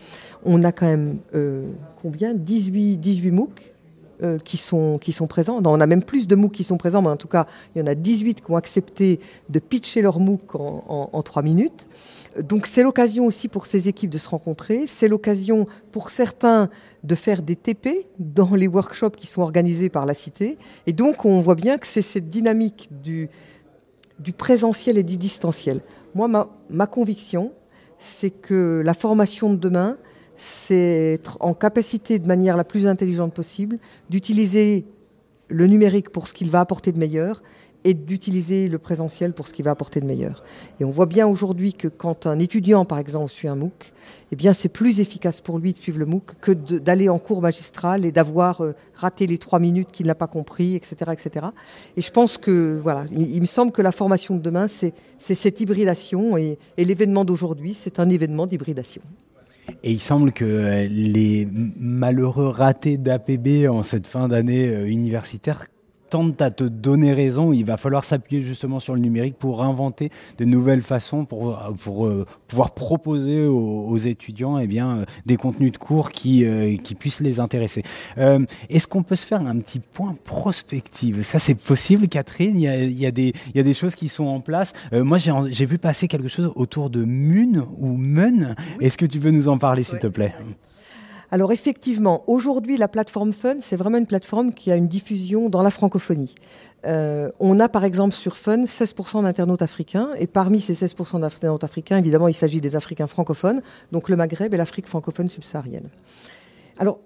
[0.46, 1.66] on a quand même euh,
[2.02, 2.34] combien?
[2.34, 3.74] 18, 18 MOOC
[4.22, 5.60] euh, qui, sont, qui sont présents.
[5.64, 7.82] on a même plus de MOOC qui sont présents, mais en tout cas, il y
[7.82, 11.88] en a 18 qui ont accepté de pitcher leur MOOC en, en, en 3 minutes.
[12.42, 16.70] Donc c'est l'occasion aussi pour ces équipes de se rencontrer, c'est l'occasion pour certains
[17.04, 20.58] de faire des TP dans les workshops qui sont organisés par la Cité.
[20.88, 23.30] Et donc on voit bien que c'est cette dynamique du,
[24.20, 25.82] du présentiel et du distanciel.
[26.16, 27.54] Moi, ma, ma conviction,
[27.98, 29.98] c'est que la formation de demain,
[30.36, 33.78] c'est être en capacité de manière la plus intelligente possible
[34.10, 34.86] d'utiliser
[35.48, 37.44] le numérique pour ce qu'il va apporter de meilleur
[37.84, 40.44] et d'utiliser le présentiel pour ce qui va apporter de meilleur.
[40.80, 43.94] Et on voit bien aujourd'hui que quand un étudiant, par exemple, suit un MOOC,
[44.32, 47.42] eh bien, c'est plus efficace pour lui de suivre le MOOC que d'aller en cours
[47.42, 51.48] magistral et d'avoir euh, raté les trois minutes qu'il n'a pas compris, etc., etc.
[51.98, 55.60] Et je pense que, voilà, il, me semble que la formation de demain, c'est cette
[55.60, 59.02] hybridation et, l'événement d'aujourd'hui, c'est un événement d'hybridation.
[59.84, 61.48] Et il semble que les
[61.80, 65.68] malheureux ratés d'APB en cette fin d'année euh, universitaire
[66.14, 67.54] tente à te donner raison.
[67.54, 72.06] Il va falloir s'appuyer justement sur le numérique pour inventer de nouvelles façons pour, pour
[72.06, 76.94] euh, pouvoir proposer aux, étudiants eh bien, euh, des contenus de cours qui, euh, qui
[76.94, 77.82] puissent les intéresser.
[78.70, 81.24] Est-ce qu'on peut se faire un petit point prospective?
[81.24, 82.60] Ça, c'est possible, Catherine?
[82.60, 84.40] Il y, a, il, y a des, il y a des choses qui sont en
[84.40, 84.74] place.
[84.92, 88.56] moi, j'ai vu passer quelque chose autour de MUN ou MEN.
[88.80, 90.36] Est-ce que tu peux nous en parler, s'il te plaît?
[91.34, 95.64] Alors effectivement, aujourd'hui, la plateforme Fun, c'est vraiment une plateforme qui a une diffusion dans
[95.64, 96.36] la francophonie.
[96.86, 101.64] Euh, on a par exemple sur Fun 16% d'internautes africains, et parmi ces 16% d'internautes
[101.64, 105.90] africains, évidemment, il s'agit des Africains francophones, donc le Maghreb et l'Afrique francophone subsaharienne.
[106.78, 107.00] Alors,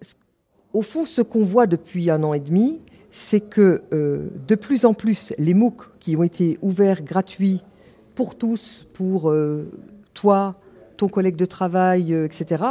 [0.73, 2.81] au fond, ce qu'on voit depuis un an et demi,
[3.13, 7.61] c'est que euh, de plus en plus, les MOOC qui ont été ouverts gratuits
[8.13, 9.71] pour tous, pour euh,
[10.13, 10.57] toi,
[10.97, 12.63] ton collègue de travail, euh, etc.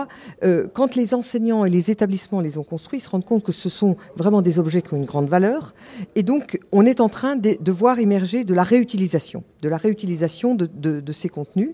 [0.43, 3.53] Euh, quand les enseignants et les établissements les ont construits, ils se rendent compte que
[3.53, 5.75] ce sont vraiment des objets qui ont une grande valeur.
[6.15, 10.55] Et donc, on est en train de, voir émerger de la réutilisation, de la réutilisation
[10.55, 11.71] de, ces contenus,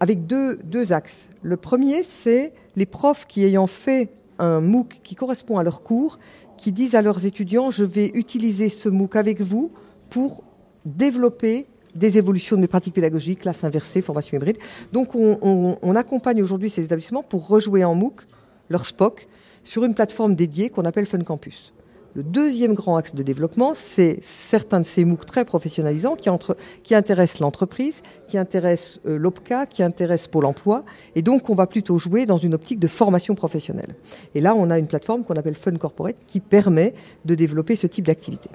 [0.00, 1.28] avec deux, deux axes.
[1.42, 6.18] Le premier, c'est les profs qui, ayant fait un MOOC qui correspond à leur cours,
[6.56, 9.72] qui disent à leurs étudiants, je vais utiliser ce MOOC avec vous
[10.10, 10.42] pour
[10.84, 14.58] développer des évolutions de mes pratiques pédagogiques, classe inversée, formation hybride.
[14.92, 18.22] Donc on, accompagne aujourd'hui ces établissements pour rejouer en MOOC
[18.68, 19.28] leur SPOC
[19.62, 21.72] sur une plateforme dédiée qu'on appelle Fun Campus.
[22.14, 27.40] Le deuxième grand axe de développement, c'est certains de ces MOOC très professionnalisants qui, intéressent
[27.40, 30.84] l'entreprise, qui intéressent euh, l'OPCA, qui intéressent Pôle emploi.
[31.16, 33.96] Et donc, on va plutôt jouer dans une optique de formation professionnelle.
[34.36, 37.88] Et là, on a une plateforme qu'on appelle Fun Corporate qui permet de développer ce
[37.88, 38.48] type d'activité.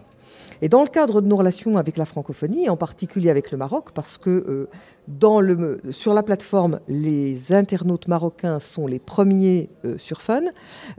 [0.62, 3.91] Et dans le cadre de nos relations avec la francophonie, en particulier avec le Maroc,
[3.93, 4.67] parce que
[5.10, 10.43] euh, sur la plateforme, les internautes marocains sont les premiers euh, sur Fun,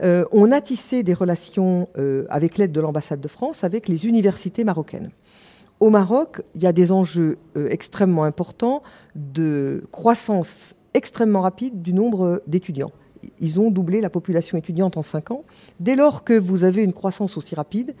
[0.01, 1.87] euh, on a tissé des relations
[2.29, 5.11] avec l'aide de l'ambassade de France avec les universités marocaines.
[5.79, 8.83] Au Maroc, il y a des enjeux extrêmement importants
[9.15, 12.91] de croissance extrêmement rapide du nombre d'étudiants.
[13.39, 15.43] Ils ont doublé la population étudiante en cinq ans.
[15.79, 17.95] Dès lors que vous avez une croissance aussi rapide,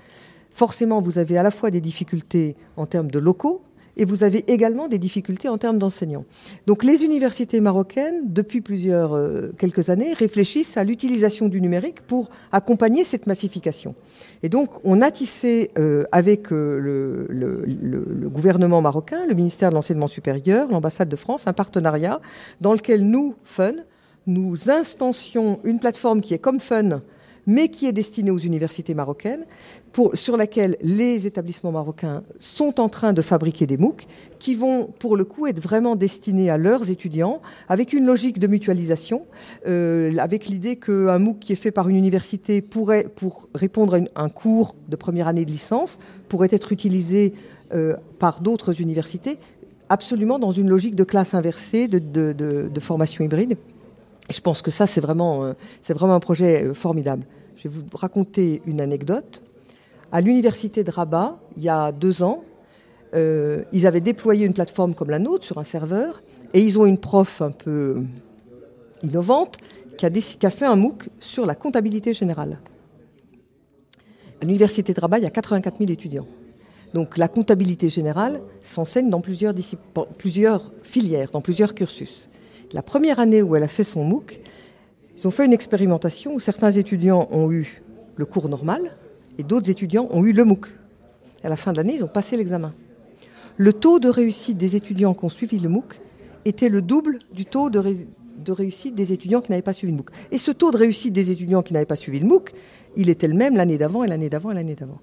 [0.53, 3.61] forcément, vous avez à la fois des difficultés en termes de locaux,
[3.97, 6.25] et vous avez également des difficultés en termes d'enseignants.
[6.67, 12.29] Donc les universités marocaines, depuis plusieurs euh, quelques années, réfléchissent à l'utilisation du numérique pour
[12.51, 13.95] accompagner cette massification.
[14.43, 19.75] Et donc on a tissé euh, avec euh, le, le, gouvernement marocain, le ministère de
[19.75, 22.21] l'enseignement supérieur, l'ambassade de France, un partenariat
[22.61, 23.75] dans lequel nous, Fun,
[24.25, 27.01] nous instancions une plateforme qui est comme Fun,
[27.47, 29.45] mais qui est destinée aux universités marocaines,
[30.13, 34.05] sur laquelle les établissements marocains sont en train de fabriquer des MOOC
[34.39, 38.47] qui vont, pour le coup, être vraiment destinés à leurs étudiants, avec une logique de
[38.47, 39.25] mutualisation,
[39.67, 44.23] euh, avec l'idée qu'un MOOC qui est fait par une université pourrait, pour répondre à
[44.23, 45.99] un cours de première année de licence,
[46.29, 47.33] pourrait être utilisé
[47.73, 49.37] euh, par d'autres universités,
[49.89, 53.57] absolument dans une logique de classe inversée, de formation hybride
[54.29, 55.53] je pense que ça, c'est vraiment, euh,
[55.89, 57.25] un projet euh, formidable.
[57.57, 59.43] Je vais vous raconter une anecdote.
[60.11, 62.43] À l'université de Rabat, il y a deux ans,
[63.13, 66.21] euh, ils avaient déployé une plateforme comme la nôtre sur un serveur
[66.53, 68.03] et ils ont une prof un peu
[69.03, 69.57] innovante
[69.97, 72.59] qui a, fait un MOOC sur la comptabilité générale.
[74.41, 76.27] À l'université de Rabat, il y a 84 000 étudiants.
[76.93, 79.53] Donc la comptabilité générale s'enseigne dans plusieurs
[80.83, 82.27] filières, dans plusieurs cursus.
[82.73, 84.39] La première année où elle a fait son MOOC,
[85.17, 87.81] ils ont fait une expérimentation où certains étudiants ont eu
[88.15, 88.95] le cours normal
[89.37, 90.67] et d'autres étudiants ont eu le MOOC.
[91.43, 92.73] à la fin de l'année, ils ont passé l'examen.
[93.57, 95.99] Le taux de réussite des étudiants qui ont suivi le MOOC
[96.45, 97.79] était le double du taux de,
[98.49, 100.09] réussite des étudiants qui n'avaient pas suivi le MOOC.
[100.31, 102.53] Et ce taux de réussite des étudiants qui n'avaient pas suivi le MOOC,
[102.95, 104.99] il était le même l'année d'avant et l'année d'avant et l'année d'avant.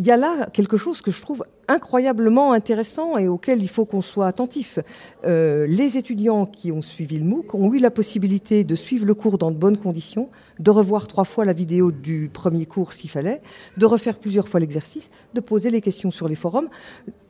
[0.00, 3.84] Il y a là quelque chose que je trouve incroyablement intéressant et auquel il faut
[3.84, 4.78] qu'on soit attentif.
[5.26, 9.12] Euh, les étudiants qui ont suivi le MOOC ont eu la possibilité de suivre le
[9.12, 13.10] cours dans de bonnes conditions, de revoir trois fois la vidéo du premier cours s'il
[13.10, 13.42] fallait,
[13.76, 16.70] de refaire plusieurs fois l'exercice, de poser les questions sur les forums,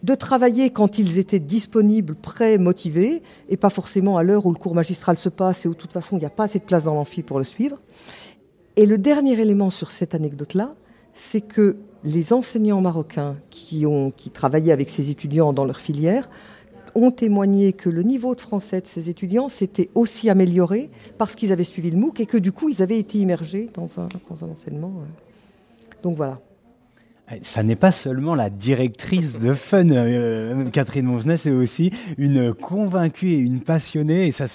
[0.04, 4.58] de travailler quand ils étaient disponibles, prêts, motivés, et pas forcément à l'heure où le
[4.58, 6.64] cours magistral se passe et où de toute façon il n'y a pas assez de
[6.64, 7.78] place dans l'amphi pour le suivre.
[8.76, 10.76] Et le dernier élément sur cette anecdote-là,
[11.14, 16.28] c'est que les enseignants marocains qui, ont, qui travaillaient avec ces étudiants dans leur filière
[16.94, 21.52] ont témoigné que le niveau de français de ces étudiants s'était aussi amélioré parce qu'ils
[21.52, 24.44] avaient suivi le MOOC et que du coup ils avaient été immergés dans un, dans
[24.44, 24.92] un enseignement.
[26.02, 26.40] Donc voilà.
[27.42, 33.32] Ça n'est pas seulement la directrice de Fun, euh, Catherine Mongenet, c'est aussi une convaincue
[33.32, 34.26] et une passionnée.
[34.26, 34.46] Et ça,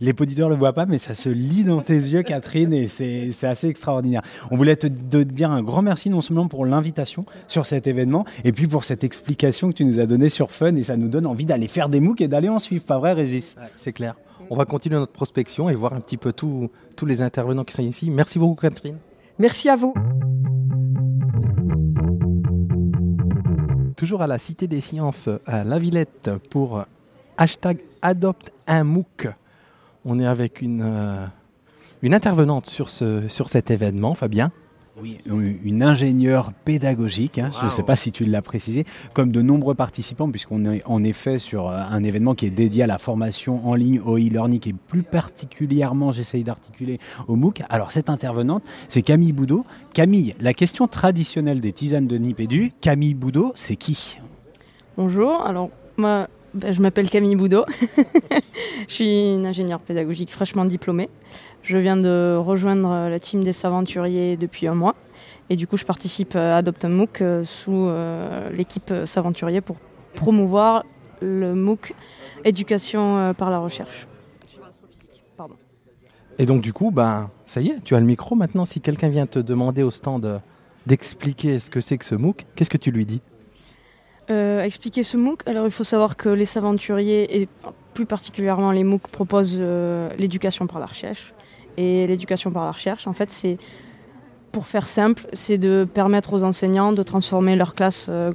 [0.00, 3.32] les auditeurs le voient pas, mais ça se lit dans tes yeux, Catherine, et c'est
[3.42, 4.22] assez extraordinaire.
[4.50, 8.52] On voulait te, dire un grand merci non seulement pour l'invitation sur cet événement, et
[8.52, 11.26] puis pour cette explication que tu nous as donnée sur Fun, et ça nous donne
[11.26, 13.56] envie d'aller faire des MOOC et d'aller en suivre, pas vrai, Régis?
[13.76, 14.14] C'est clair.
[14.50, 16.70] On va continuer notre prospection et voir un petit peu tous
[17.06, 18.10] les intervenants qui sont ici.
[18.10, 18.96] Merci beaucoup, Catherine.
[19.38, 19.94] Merci à vous.
[24.02, 26.84] Toujours à la Cité des Sciences à La Villette pour
[27.38, 28.84] hashtag adopte un.
[30.04, 31.26] On est avec une, euh,
[32.10, 34.50] intervenante sur cet événement, Fabien.
[35.00, 35.18] Oui,
[35.64, 39.74] une ingénieure pédagogique, hein, je ne sais pas si tu l'as précisé, comme de nombreux
[39.74, 43.66] participants, puisqu'on est en effet sur euh, un événement qui est dédié à la formation
[43.66, 47.62] en ligne, au e-learning, et plus particulièrement, j'essaye d'articuler, au MOOC.
[47.70, 49.64] Alors, cette intervenante, c'est Camille Boudot.
[49.94, 54.18] Camille, la question traditionnelle des tisanes de Nipédu, Camille Boudot, c'est qui?
[54.98, 57.64] Bonjour, alors moi, ben, je m'appelle Camille Boudot.
[58.88, 61.08] je suis une ingénieure pédagogique fraîchement diplômée.
[61.62, 64.96] Je viens de rejoindre la team des Saventuriers depuis un mois.
[65.48, 69.76] Et du coup, je participe à Adopt MOOC euh, sous euh, l'équipe Saventurier pour
[70.14, 70.84] promouvoir
[71.20, 71.94] le MOOC
[72.44, 74.08] éducation euh, par la recherche.
[75.36, 75.54] Pardon.
[76.38, 78.64] Et donc, du coup, ben, ça y est, tu as le micro maintenant.
[78.64, 80.40] Si quelqu'un vient te demander au stand
[80.86, 83.20] d'expliquer ce que c'est que ce MOOC, qu'est-ce que tu lui dis?
[84.28, 87.48] Expliquer ce MOOC, alors il faut savoir que les Saventuriers et
[87.92, 89.60] plus particulièrement les MOOC proposent
[90.16, 91.34] l'éducation par la recherche.
[91.76, 93.58] Et l'éducation par la recherche, en fait, c'est,
[94.50, 98.32] pour faire simple, c'est de permettre aux enseignants de transformer leur classe euh,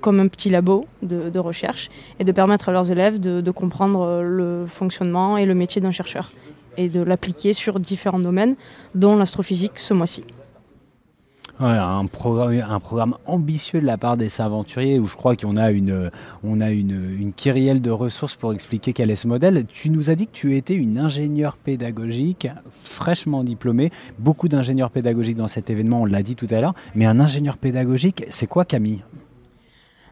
[0.00, 1.88] comme un petit labo de, recherche
[2.18, 5.90] et de permettre à leurs élèves de, comprendre euh, le fonctionnement et le métier d'un
[5.90, 6.30] chercheur
[6.76, 8.56] et de l'appliquer sur différents domaines,
[8.94, 10.24] dont l'astrophysique ce mois-ci
[11.60, 16.10] un, programme, ambitieux de la part des aventuriers où je crois qu'on a une,
[16.42, 19.64] on a une kyrielle de ressources pour expliquer quel est ce modèle.
[19.66, 23.92] Tu nous as dit que tu étais une ingénieure pédagogique fraîchement diplômée.
[24.18, 26.74] Beaucoup d'ingénieurs pédagogiques dans cet événement, on l'a dit tout à l'heure.
[26.94, 29.02] Mais un ingénieur pédagogique, c'est quoi Camille?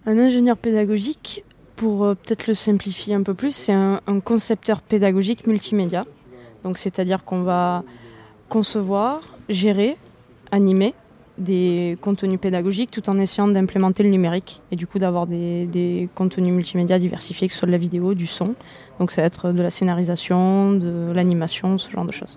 [0.07, 1.45] Un ingénieur pédagogique,
[1.77, 6.05] pour euh, peut-être le simplifier un peu plus, c'est un, un concepteur pédagogique multimédia.
[6.65, 7.83] Donc c'est-à-dire qu'on va
[8.49, 9.97] concevoir, gérer,
[10.51, 10.95] animer
[11.39, 16.53] des contenus pédagogiques tout en essayant d'implémenter le numérique et du coup d'avoir des, contenus
[16.53, 18.55] multimédia diversifiés, que ce soit de la vidéo, du son.
[18.99, 22.37] Donc ça va être de la scénarisation, de l'animation, ce genre de choses.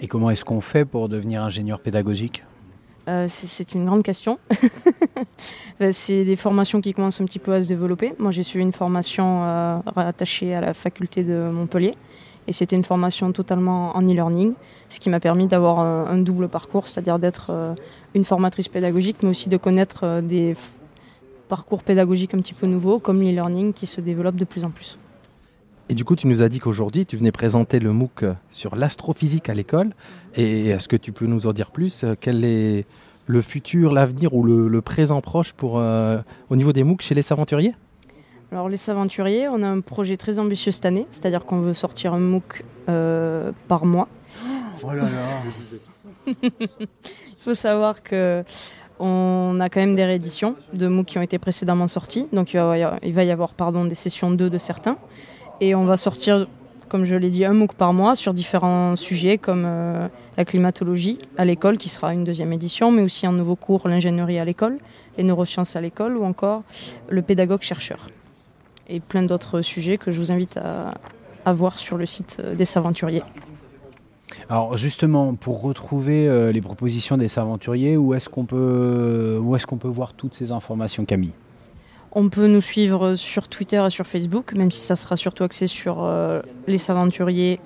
[0.00, 2.44] Et comment est-ce qu'on fait pour devenir ingénieur pédagogique?
[3.08, 4.38] Euh, c'est une grande question.
[5.78, 8.14] Ben, c'est des formations qui commencent un petit peu à se développer.
[8.18, 11.94] Moi, j'ai suivi une formation euh, rattachée à la faculté de Montpellier.
[12.48, 14.54] Et c'était une formation totalement en e-learning,
[14.88, 17.74] ce qui m'a permis d'avoir un, double parcours, c'est-à-dire d'être euh,
[18.14, 20.56] une formatrice pédagogique, mais aussi de connaître euh, des
[21.48, 24.98] parcours pédagogiques un petit peu nouveaux, comme l'e-learning qui se développe de plus en plus.
[25.88, 29.48] Et du coup, tu nous as dit qu'aujourd'hui, tu venais présenter le MOOC sur l'astrophysique
[29.48, 29.92] à l'école.
[30.34, 32.04] Et est-ce que tu peux nous en dire plus?
[32.20, 32.86] Quel est
[33.26, 37.74] le futur, l'avenir ou le, présent proche pour, au niveau des MOOC chez les aventuriers
[38.52, 42.14] alors les aventuriers, on a un projet très ambitieux cette année, c'est-à-dire qu'on veut sortir
[42.14, 44.08] un MOOC euh, par mois.
[44.86, 44.92] Oh
[46.26, 46.88] Il
[47.38, 48.44] faut savoir que
[48.98, 52.58] on a quand même des rééditions de MOOC qui ont été précédemment sortis, donc il
[52.58, 54.96] va y avoir, pardon, des sessions 2 de certains,
[55.60, 56.48] et on va sortir,
[56.88, 61.18] comme je l'ai dit, un MOOC par mois sur différents sujets comme euh, la climatologie
[61.36, 64.78] à l'école, qui sera une deuxième édition, mais aussi un nouveau cours, l'ingénierie à l'école,
[65.18, 66.62] les neurosciences à l'école, ou encore
[67.10, 68.06] le pédagogue-chercheur
[68.88, 73.22] et plein d'autres sujets que je vous invite à, voir sur le site des Saventuriers.
[74.48, 79.66] Alors justement, pour retrouver euh, les propositions des Saventuriers, où est-ce qu'on peut, où est-ce
[79.66, 81.32] qu'on peut voir toutes ces informations, Camille?
[82.12, 85.66] On peut nous suivre sur Twitter et sur Facebook, même si ça sera surtout axé
[85.66, 87.60] sur euh, les Saventuriers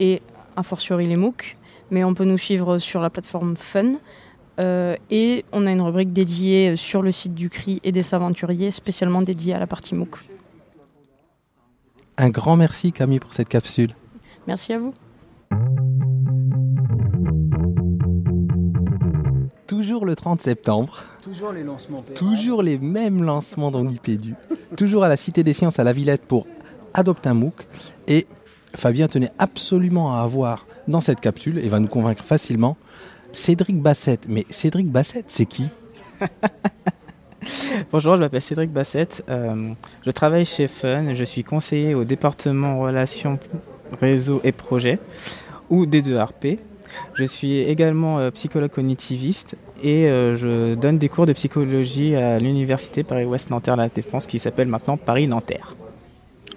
[0.00, 0.22] et
[0.56, 1.56] a fortiori les MOOC.
[1.90, 3.94] Mais on peut nous suivre sur la plateforme Fun.
[4.58, 8.70] Euh, et on a une rubrique dédiée sur le site du CRI et des Saventuriers,
[8.70, 10.16] spécialement dédiée à la partie MOOC.
[12.18, 13.94] Un grand merci Camille pour cette capsule.
[14.46, 14.92] Merci à vous.
[19.66, 21.02] Toujours le 30 septembre.
[21.22, 22.02] Toujours les lancements.
[22.14, 24.34] Toujours les mêmes lancements dans l'IPDU.
[24.76, 26.46] Toujours à la Cité des Sciences à la Villette pour
[26.94, 27.66] adopter un MOOC.
[28.08, 28.26] Et
[28.74, 32.76] Fabien tenait absolument à avoir dans cette capsule, et va nous convaincre facilement,
[33.32, 34.26] Cédric Bassette.
[34.28, 35.68] Mais Cédric Bassette, c'est qui?
[37.92, 39.24] Bonjour, je m'appelle Cédric Bassette.
[39.28, 39.72] Euh,
[40.04, 41.14] je travaille chez Fun.
[41.14, 43.38] Je suis conseiller au département relations
[44.00, 44.98] réseau et projets
[45.72, 46.58] ou D2RP.
[47.14, 52.38] Je suis également euh, psychologue cognitiviste et euh, je donne des cours de psychologie à
[52.38, 55.74] l'université Paris-Ouest Nanterre La Défense qui s'appelle maintenant Paris-Nanterre.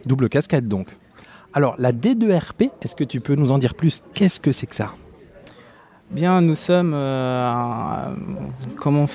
[0.05, 0.89] Double casquette donc.
[1.53, 4.03] Alors la D2RP, est-ce que tu peux nous en dire plus?
[4.13, 4.91] Qu'est-ce que c'est que ça?
[6.11, 8.13] Bien, nous sommes euh,
[8.75, 9.05] comment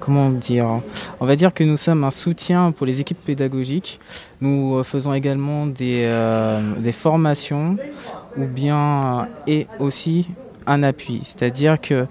[0.00, 0.80] comment dire
[1.20, 4.00] On va dire que nous sommes un soutien pour les équipes pédagogiques.
[4.40, 6.08] Nous faisons également des,
[6.78, 7.76] des formations
[8.36, 10.26] ou bien et aussi
[10.66, 11.20] un appui.
[11.24, 12.06] C'est-à-dire que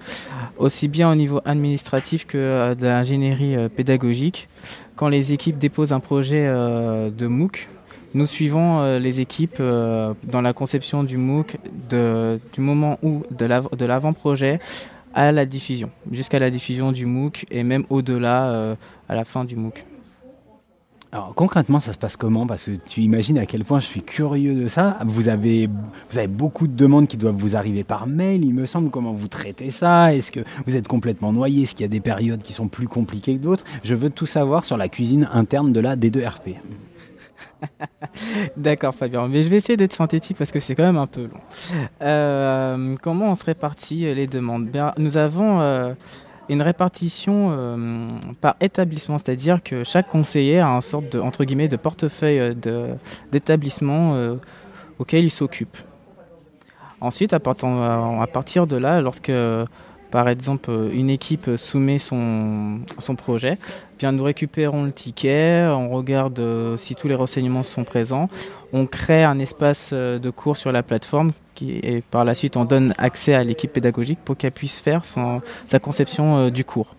[0.58, 4.48] aussi bien au niveau administratif que euh, de l'ingénierie euh, pédagogique,
[4.96, 7.68] quand les équipes déposent un projet euh, de MOOC,
[8.14, 11.58] nous suivons les équipes dans la conception du MOOC
[11.90, 14.58] du moment où de l'avant-projet
[15.16, 18.76] à la diffusion, jusqu'à la diffusion du MOOC et même au-delà
[19.08, 19.84] à la fin du MOOC.
[21.12, 22.46] Alors concrètement, ça se passe comment?
[22.46, 24.98] Parce que tu imagines à quel point je suis curieux de ça.
[25.06, 25.70] Vous avez,
[26.10, 28.90] vous avez beaucoup de demandes qui doivent vous arriver par mail, il me semble.
[28.90, 30.14] Comment vous traitez ça?
[30.14, 31.62] Est-ce que vous êtes complètement noyé?
[31.62, 33.64] Est-ce qu'il y a des périodes qui sont plus compliquées que d'autres?
[33.82, 36.56] Je veux tout savoir sur la cuisine interne de la D2RP.
[38.56, 41.22] D'accord Fabien, mais je vais essayer d'être synthétique parce que c'est quand même un peu
[41.22, 41.40] long.
[42.02, 44.66] Euh, comment on se répartit les demandes?
[44.66, 45.92] Bien, Nous avons euh,
[46.48, 48.08] une répartition euh,
[48.40, 52.56] par établissement, c'est-à-dire que chaque conseiller a un sorte de entre guillemets de portefeuille
[53.32, 54.36] d'établissement
[54.98, 55.76] auquel il s'occupe.
[57.00, 59.32] Ensuite, à partir, de là, lorsque
[60.10, 62.80] par exemple une équipe soumet son,
[63.16, 63.58] projet,
[63.98, 66.40] bien nous récupérons le ticket, on regarde
[66.76, 68.28] si tous les renseignements sont présents,
[68.72, 71.32] on crée un espace de cours sur la plateforme
[71.62, 75.40] et par la suite on donne accès à l'équipe pédagogique pour qu'elle puisse faire son,
[75.68, 76.94] sa conception euh, du cours.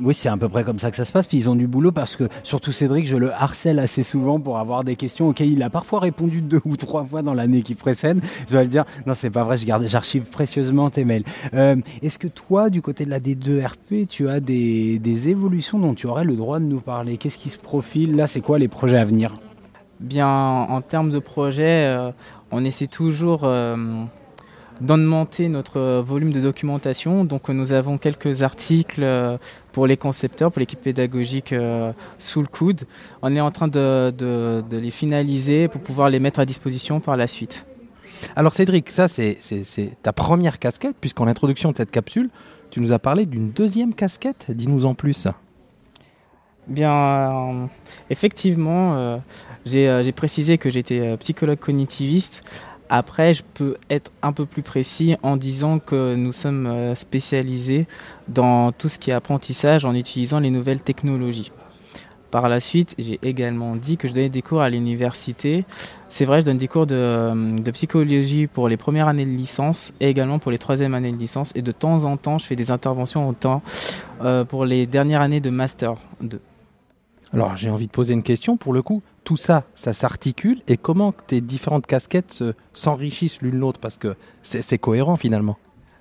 [0.00, 1.26] Oui, c'est à peu près comme ça que ça se passe.
[1.26, 4.58] Puis ils ont du boulot parce que, surtout Cédric, je le harcèle assez souvent pour
[4.58, 7.74] avoir des questions auxquelles il a parfois répondu deux ou trois fois dans l'année qui
[7.74, 8.20] précède.
[8.46, 11.24] Je dois le dire, non, c'est pas vrai, je garde, j'archive précieusement tes mails.
[11.54, 15.94] Euh, est-ce que toi, du côté de la D2RP, tu as des, des évolutions dont
[15.94, 17.16] tu aurais le droit de nous parler?
[17.16, 18.16] Qu'est-ce qui se profile?
[18.16, 19.36] Là, c'est quoi les projets à venir?
[20.00, 22.10] Bien, en termes de projets, euh,
[22.50, 24.04] on essaie toujours euh,
[24.80, 27.24] d'augmenter notre volume de documentation.
[27.24, 29.38] Donc nous avons quelques articles euh,
[29.72, 32.82] pour les concepteurs, pour l'équipe pédagogique euh, sous le coude.
[33.22, 37.26] On est en train de, les finaliser pour pouvoir les mettre à disposition par la
[37.26, 37.66] suite.
[38.36, 39.38] Alors Cédric, ça c'est
[40.02, 42.28] ta première casquette, puisqu'en introduction de cette capsule,
[42.70, 44.46] tu nous as parlé d'une deuxième casquette.
[44.50, 45.26] Dis-nous en plus.
[46.70, 47.68] Bien,
[48.10, 49.18] effectivement, euh,
[49.66, 52.42] j'ai précisé que j'étais euh, psychologue cognitiviste.
[52.88, 57.86] Après, je peux être un peu plus précis en disant que nous sommes euh, spécialisés
[58.28, 61.52] dans tout ce qui est apprentissage en utilisant les nouvelles technologies.
[62.32, 65.64] Par la suite, j'ai également dit que je donnais des cours à l'université.
[66.08, 70.08] C'est vrai, je donne des cours de, psychologie pour les premières années de licence et
[70.08, 71.52] également pour les troisièmes années de licence.
[71.56, 73.62] Et de temps en temps, je fais des interventions au temps
[74.48, 76.40] pour les dernières années de master 2.
[77.32, 80.76] Alors, j'ai envie de poser une question pour le coup tout ça, ça s'articule et
[80.76, 82.42] comment tes différentes casquettes
[82.72, 85.58] s'enrichissent l'une l'autre parce que c'est cohérent finalement.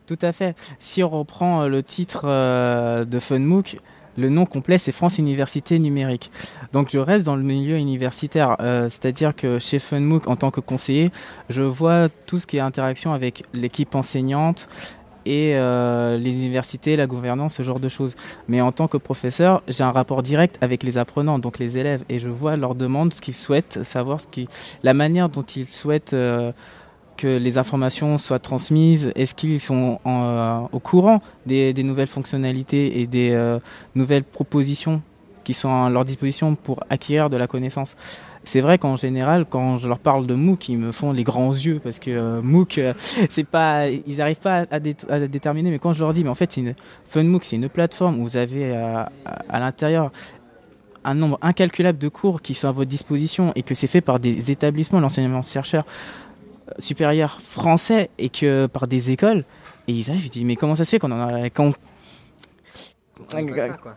[0.10, 0.58] Tout à fait.
[0.80, 3.78] Si on reprend euh, le titre euh, de FunMOOC,
[4.18, 6.32] le nom complet c'est France Université Numérique.
[6.74, 10.62] Donc je reste dans le milieu universitaire, euh, c'est-à-dire que chez FunMOOC en tant que
[10.62, 11.12] conseiller,
[11.50, 14.68] je vois tout ce qui est interaction avec l'équipe enseignante,
[15.30, 18.16] et euh, les universités, la gouvernance, ce genre de choses.
[18.48, 22.04] Mais en tant que professeur, j'ai un rapport direct avec les apprenants, donc les élèves,
[22.10, 24.50] et je vois leurs demandes, ce qu'ils souhaitent, savoir ce qui,
[24.82, 26.52] la manière dont ils souhaitent euh,
[27.16, 29.12] que les informations soient transmises.
[29.14, 33.58] Est-ce qu'ils sont euh, au courant des, des, nouvelles fonctionnalités et des
[33.94, 35.04] nouvelles propositions
[35.44, 37.96] qui sont à leur disposition pour acquérir de la connaissance
[38.50, 41.54] c'est vrai qu'en général, quand je leur parle de MOOC, ils me font les grands
[41.54, 42.94] yeux parce que euh, MOOC, euh,
[43.30, 45.70] c'est pas, ils n'arrivent pas à, déterminer.
[45.70, 46.74] Mais quand je leur dis, mais en fait, c'est une
[47.10, 49.04] FunMOOC, c'est une plateforme où vous avez euh,
[49.50, 50.12] à, l'intérieur
[51.04, 54.20] un nombre incalculable de cours qui sont à votre disposition et que c'est fait par
[54.20, 55.86] des établissements, l'enseignement chercheur
[56.80, 59.46] supérieur français et que par des écoles.
[59.88, 61.74] Et ils arrivent, ils disent mais comment ça se fait qu'on en a, quand,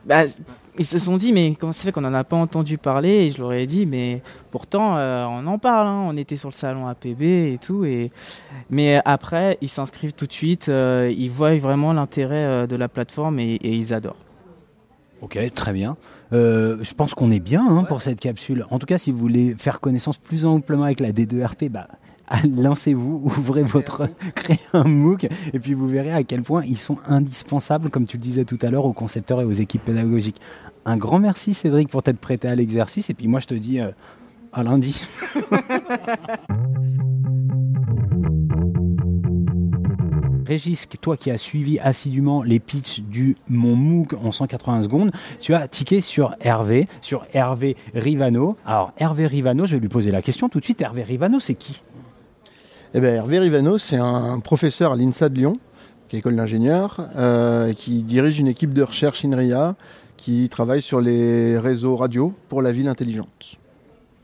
[0.05, 0.25] bah,
[0.79, 3.31] ils se sont dit, mais comment ça fait qu'on n'en a pas entendu parler Et
[3.31, 5.87] je leur ai dit, mais pourtant, euh, on en parle.
[5.87, 6.05] Hein.
[6.07, 7.85] On était sur le salon APB et tout.
[7.85, 8.11] Et...
[8.71, 10.69] Mais après, ils s'inscrivent tout de suite.
[10.69, 14.17] Euh, ils voient vraiment l'intérêt euh, de la plateforme et, ils adorent.
[15.21, 15.97] Ok, très bien.
[16.33, 18.67] je pense qu'on est bien hein, pour cette capsule.
[18.71, 21.87] En tout cas, si vous voulez faire connaissance plus amplement avec la D2RP, bah,
[22.57, 26.99] lancez-vous, ouvrez votre, créez un MOOC, et puis vous verrez à quel point ils sont
[27.07, 30.41] indispensables, comme tu le disais tout à l'heure, aux concepteurs et aux équipes pédagogiques.
[30.85, 33.81] Un grand merci Cédric pour t'être prêté à l'exercice, et puis moi je te dis
[33.81, 33.91] euh,
[34.53, 35.03] à lundi.
[40.45, 45.11] Régis, toi qui as suivi assidûment les pitchs du Mon MOOC en 180 secondes,
[45.41, 48.57] tu as tiqué sur Hervé, sur Hervé Rivano.
[48.67, 50.83] Alors Hervé Rivano, je vais lui poser la question tout de suite.
[50.83, 51.81] Hervé Rivano, c'est qui?
[52.95, 55.57] Eh bien, Hervé Rivano, c'est un professeur à l'INSA de Lyon,
[56.09, 59.77] qui est école d'ingénieur, euh, qui dirige une équipe de recherche INRIA
[60.19, 63.57] qui travaille sur les réseaux radio pour la ville intelligente.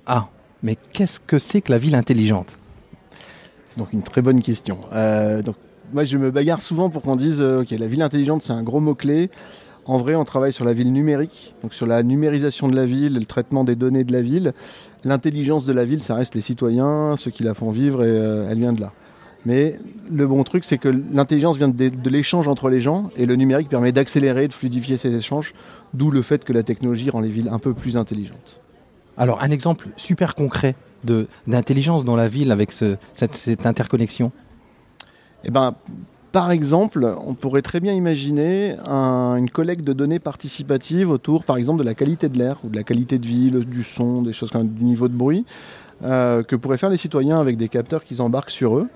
[0.06, 0.28] Ah,
[0.62, 2.58] mais qu'est-ce que c'est que la ville intelligente?
[3.66, 4.78] C'est donc une très bonne question.
[4.92, 5.56] Euh, donc,
[5.94, 8.62] moi, je me bagarre souvent pour qu'on dise, euh, ok, la ville intelligente, c'est un
[8.62, 9.30] gros mot-clé.
[9.88, 13.14] En vrai, on travaille sur la ville numérique, donc sur la numérisation de la ville,
[13.14, 14.52] le traitement des données de la ville.
[15.02, 18.50] L'intelligence de la ville, ça reste les citoyens, ceux qui la font vivre, et euh,
[18.50, 18.92] elle vient de là.
[19.46, 19.78] Mais
[20.12, 23.34] le bon truc, c'est que l'intelligence vient de, de l'échange entre les gens, et le
[23.34, 25.54] numérique permet d'accélérer, de fluidifier ces échanges,
[25.94, 28.60] d'où le fait que la technologie rend les villes un peu plus intelligentes.
[29.16, 30.76] Alors, un exemple super concret
[31.46, 34.32] d'intelligence dans la ville avec ce, cette, cette interconnexion?
[35.44, 35.74] Eh ben,
[36.32, 41.80] par exemple, on pourrait très bien imaginer une collecte de données participatives autour, par exemple,
[41.80, 44.50] de la qualité de l'air ou de la qualité de vie, du son, des choses
[44.50, 45.46] comme du niveau de bruit,
[46.04, 48.88] euh, que pourraient faire les citoyens avec des capteurs qu'ils embarquent sur eux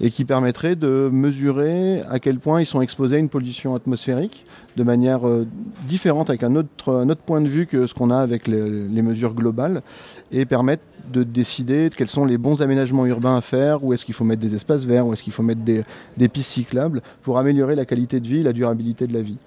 [0.00, 4.46] et qui permettrait de mesurer à quel point ils sont exposés à une pollution atmosphérique
[4.76, 5.46] de manière euh,
[5.88, 9.82] différente, avec un autre, point de vue que ce qu'on a avec les, mesures globales,
[10.30, 14.04] et permettre de décider de quels sont les bons aménagements urbains à faire, où est-ce
[14.04, 15.82] qu'il faut mettre des espaces verts, où est-ce qu'il faut mettre des,
[16.16, 19.38] des pistes cyclables, pour améliorer la qualité de vie la durabilité de la vie.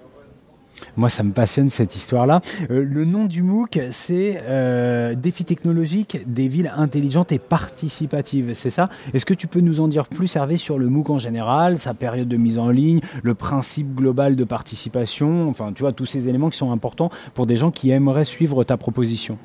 [0.96, 2.40] Moi, ça me passionne cette histoire-là.
[2.70, 8.52] Euh, le nom du MOOC, c'est euh, Défi technologique des villes intelligentes et participatives.
[8.54, 8.88] C'est ça?
[9.14, 11.94] Est-ce que tu peux nous en dire plus, Hervé, sur le MOOC en général, sa
[11.94, 16.28] période de mise en ligne, le principe global de participation, enfin, tu vois, tous ces
[16.28, 19.38] éléments qui sont importants pour des gens qui aimeraient suivre ta proposition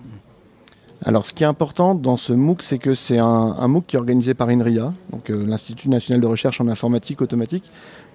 [1.08, 4.00] alors, ce qui est important dans ce MOOC, c'est que c'est un, MOOC qui est
[4.00, 7.64] organisé par INRIA, donc euh, l'Institut national de recherche en informatique automatique.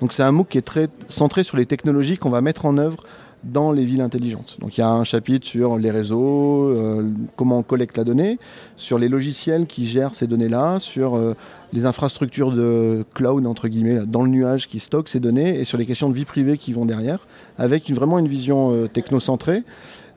[0.03, 2.77] Donc, c'est un MOOC qui est très centré sur les technologies qu'on va mettre en
[2.77, 3.03] œuvre
[3.45, 4.59] dans les villes intelligentes.
[4.61, 8.39] Donc, il y a un chapitre sur les réseaux, euh, comment on collecte la donnée,
[8.77, 11.35] sur les logiciels qui gèrent ces données-là, sur euh,
[11.73, 15.79] les infrastructures de cloud entre guillemets dans le nuage qui stockent ces données, et sur
[15.79, 17.27] les questions de vie privée qui vont derrière,
[17.57, 19.63] avec vraiment une vision technocentrée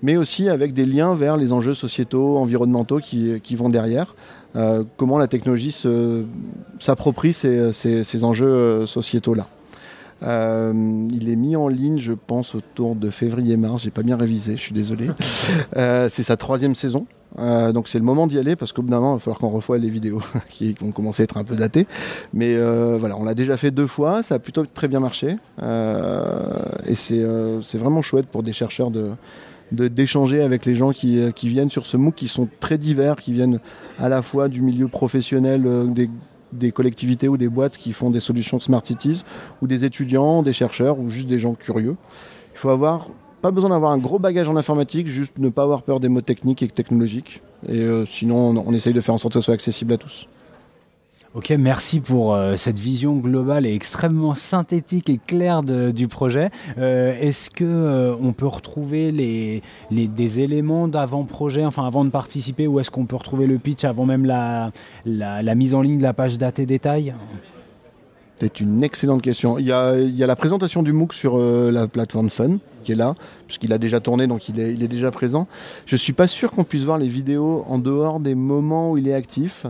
[0.06, 4.16] mais aussi avec des liens vers les enjeux sociétaux, environnementaux qui, vont derrière.
[4.56, 5.76] Euh, comment la technologie
[6.80, 9.48] s'approprie ces, ces, enjeux euh, sociétaux-là.
[10.22, 13.82] Euh, il est mis en ligne, je pense, autour de février-mars.
[13.82, 15.10] J'ai pas bien révisé, je suis désolé.
[15.74, 17.08] c'est sa troisième saison.
[17.74, 19.50] donc c'est le moment d'y aller parce qu'au bout d'un moment, il va falloir qu'on
[19.50, 21.88] revoie les vidéos qui vont commencer à être un peu datées.
[22.32, 22.56] Mais
[22.96, 25.36] voilà, on l'a déjà fait deux fois, ça a plutôt très bien marché.
[25.60, 29.10] et c'est vraiment chouette pour des chercheurs de,
[29.76, 33.18] d'échanger avec les gens qui, euh, qui, viennent sur ce MOOC, qui sont très divers,
[33.18, 33.60] qui viennent
[34.00, 35.86] à la fois du milieu professionnel, euh,
[36.54, 39.24] des, collectivités ou des boîtes qui font des solutions Smart Cities,
[39.62, 41.96] ou des étudiants, des chercheurs, ou juste des gens curieux.
[42.54, 43.10] Il faut avoir
[43.42, 46.22] pas besoin d'avoir un gros bagage en informatique, juste ne pas avoir peur des mots
[46.22, 47.42] techniques et technologiques.
[47.68, 49.98] Et euh, sinon, on, on, essaye de faire en sorte que ce soit accessible à
[49.98, 50.28] tous.
[51.36, 56.50] Ok, merci pour euh, cette vision globale et extrêmement synthétique et claire du projet.
[56.78, 59.62] Euh, est-ce que euh, on peut retrouver les,
[59.92, 64.06] des éléments d'avant-projet, enfin avant de participer, ou est-ce qu'on peut retrouver le pitch avant
[64.06, 64.72] même la,
[65.56, 67.14] mise en ligne de la page date et détails
[68.40, 69.60] C'est une excellente question.
[69.60, 73.14] Il y, a, la présentation du MOOC sur la plateforme Fun qui est là,
[73.48, 75.50] puisqu'il a déjà tourné, donc il est, il est déjà présent.
[75.86, 79.10] Je suis pas sûr qu'on puisse voir les vidéos en dehors des moments où il
[79.10, 79.66] est actif.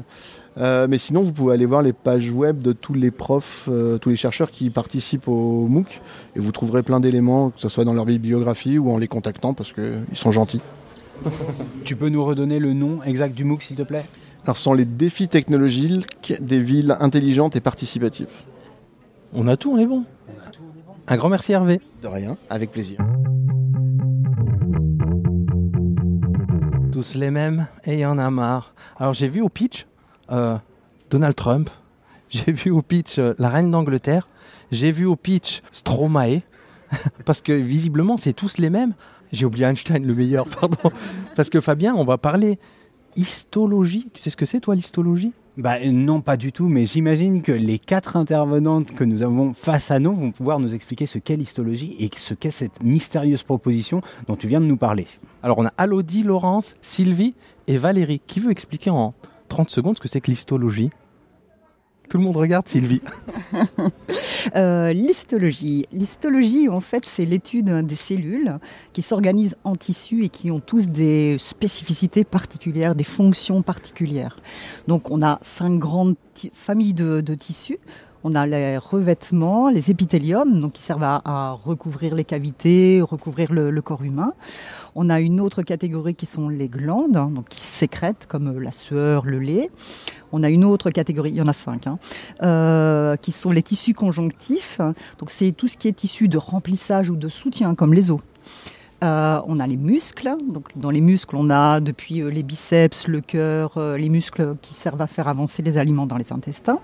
[0.57, 3.97] Euh, mais sinon, vous pouvez aller voir les pages web de tous les profs, euh,
[3.97, 6.01] tous les chercheurs qui participent au MOOC,
[6.35, 9.53] et vous trouverez plein d'éléments, que ce soit dans leur bibliographie ou en les contactant,
[9.53, 10.61] parce qu'ils sont gentils.
[11.83, 14.05] tu peux nous redonner le nom exact du MOOC, s'il te plaît?
[14.45, 18.27] Alors, ce sont les défis technologiques des villes intelligentes et participatives.
[19.33, 20.05] On a tout, on est bon.
[20.29, 20.93] On a tout, on est bon.
[21.07, 21.81] Un grand merci Hervé.
[22.01, 22.99] De rien, avec plaisir.
[26.93, 28.73] Tous les mêmes, et il y en a marre.
[28.97, 29.85] Alors j'ai vu au pitch,
[30.31, 30.57] euh,
[31.09, 31.69] Donald Trump,
[32.29, 34.27] j'ai vu au pitch euh, la reine d'Angleterre,
[34.71, 36.41] j'ai vu au pitch Stromae,
[37.25, 38.93] parce que visiblement c'est tous les mêmes.
[39.31, 40.91] J'ai oublié Einstein, le meilleur, pardon.
[41.35, 42.59] Parce que Fabien, on va parler
[43.15, 44.07] histologie.
[44.13, 45.33] Tu sais ce que c'est, toi, l'histologie?
[45.57, 49.89] Bah, non, pas du tout, mais j'imagine que les quatre intervenantes que nous avons face
[49.89, 54.01] à nous vont pouvoir nous expliquer ce qu'est l'histologie et ce qu'est cette mystérieuse proposition
[54.27, 55.07] dont tu viens de nous parler.
[55.43, 57.35] Alors, on a Alodie, Laurence, Sylvie
[57.67, 58.21] et Valérie.
[58.27, 59.13] Qui veut expliquer en
[59.55, 60.89] 30 secondes ce que c'est que l'histologie
[62.09, 63.01] Tout le monde regarde Sylvie.
[64.55, 65.87] Euh, l'histologie.
[65.91, 68.59] L'histologie, en fait, c'est l'étude des cellules
[68.93, 74.37] qui s'organisent en tissus et qui ont tous des spécificités particulières, des fonctions particulières.
[74.87, 76.15] Donc, on a cinq grandes
[76.53, 77.79] familles de, de tissus.
[78.27, 83.81] On a les revêtements, les épithéliums, donc qui servent à, recouvrir les cavités, recouvrir le,
[83.83, 84.33] corps humain.
[84.95, 89.27] On a une autre catégorie qui sont les glandes, hein, qui sécrètent comme la sueur,
[89.27, 89.69] le lait.
[90.31, 91.99] On a une autre catégorie, il y en a cinq, hein,
[92.41, 94.81] euh, qui sont les tissus conjonctifs.
[95.27, 98.21] C'est tout ce qui est tissu de remplissage ou de soutien, comme les os.
[99.03, 100.33] Euh, on a les muscles.
[100.51, 104.73] Donc, dans les muscles, on a depuis euh, les biceps, le cœur, les muscles qui
[104.73, 106.79] servent à faire avancer les aliments dans les intestins.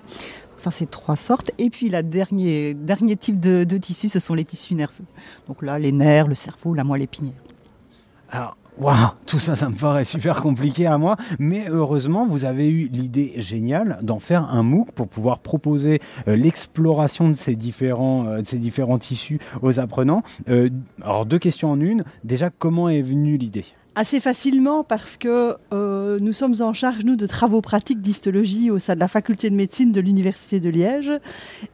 [0.61, 1.49] Ça, c'est trois sortes.
[1.57, 5.05] Et puis, le dernier, dernier type de, tissu, ce sont les tissus nerveux.
[5.47, 7.33] Donc là, les nerfs, le cerveau, la moelle épinière.
[8.29, 11.15] Alors, Waouh, tout ça, ça me paraît super compliqué à moi.
[11.39, 16.35] Mais heureusement, vous avez eu l'idée géniale d'en faire un MOOC pour pouvoir proposer euh,
[16.35, 20.21] l'exploration de ces différents, euh, de ces différents tissus aux apprenants.
[20.47, 20.69] Euh,
[21.01, 22.03] alors, deux questions en une.
[22.23, 23.65] Déjà, comment est venue l'idée?
[23.95, 28.79] Assez facilement parce que euh, nous sommes en charge, nous, de travaux pratiques d'histologie au
[28.79, 31.11] sein de la faculté de médecine de l'Université de Liège.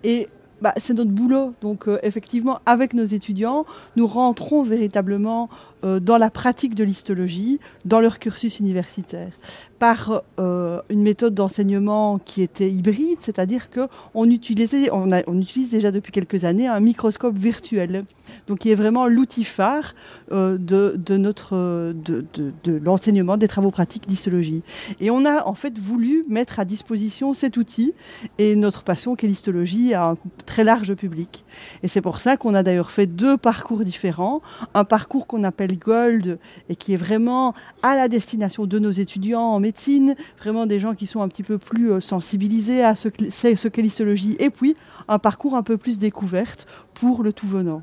[0.04, 0.28] Et
[0.62, 1.54] bah, c'est notre boulot.
[1.62, 3.66] Donc euh, effectivement, avec nos étudiants,
[3.96, 5.50] nous rentrons véritablement
[5.84, 9.32] dans la pratique de l'histologie, dans leur cursus universitaire,
[9.80, 16.44] par une méthode d'enseignement qui était hybride, c'est-à-dire qu'on on, on utilise déjà depuis quelques
[16.46, 18.06] années un microscope virtuel
[18.48, 19.96] donc qui est vraiment l'outil phare
[20.32, 21.56] euh, de, notre,
[21.94, 24.64] de, l'enseignement des travaux pratiques d'histologie.
[25.00, 27.94] Et on a en fait voulu mettre à disposition cet outil
[28.38, 30.16] et notre passion qu'est l'histologie à un
[30.46, 31.46] très large public.
[31.84, 34.42] Et c'est pour ça qu'on a d'ailleurs fait deux parcours différents.
[34.74, 36.40] Un parcours qu'on appelle Gold
[36.70, 37.54] et qui est vraiment
[37.84, 41.44] à la destination de nos étudiants en médecine, vraiment des gens qui sont un petit
[41.44, 44.36] peu plus euh, sensibilisés à ce qu'est l'histologie.
[44.40, 44.76] Et puis
[45.08, 47.82] un parcours un peu plus découverte pour le tout venant.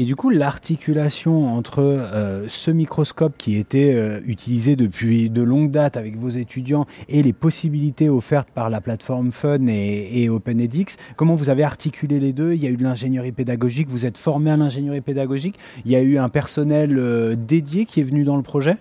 [0.00, 5.72] Et du coup, l'articulation entre euh, ce microscope qui était euh, utilisé depuis de longues
[5.72, 11.34] dates avec vos étudiants et les possibilités offertes par la plateforme Fun et, OpenEdX, comment
[11.34, 12.52] vous avez articulé les deux?
[12.52, 15.96] Il y a eu de l'ingénierie pédagogique, vous êtes formé à l'ingénierie pédagogique, il y
[15.96, 18.76] a eu un personnel euh, dédié qui est venu dans le projet?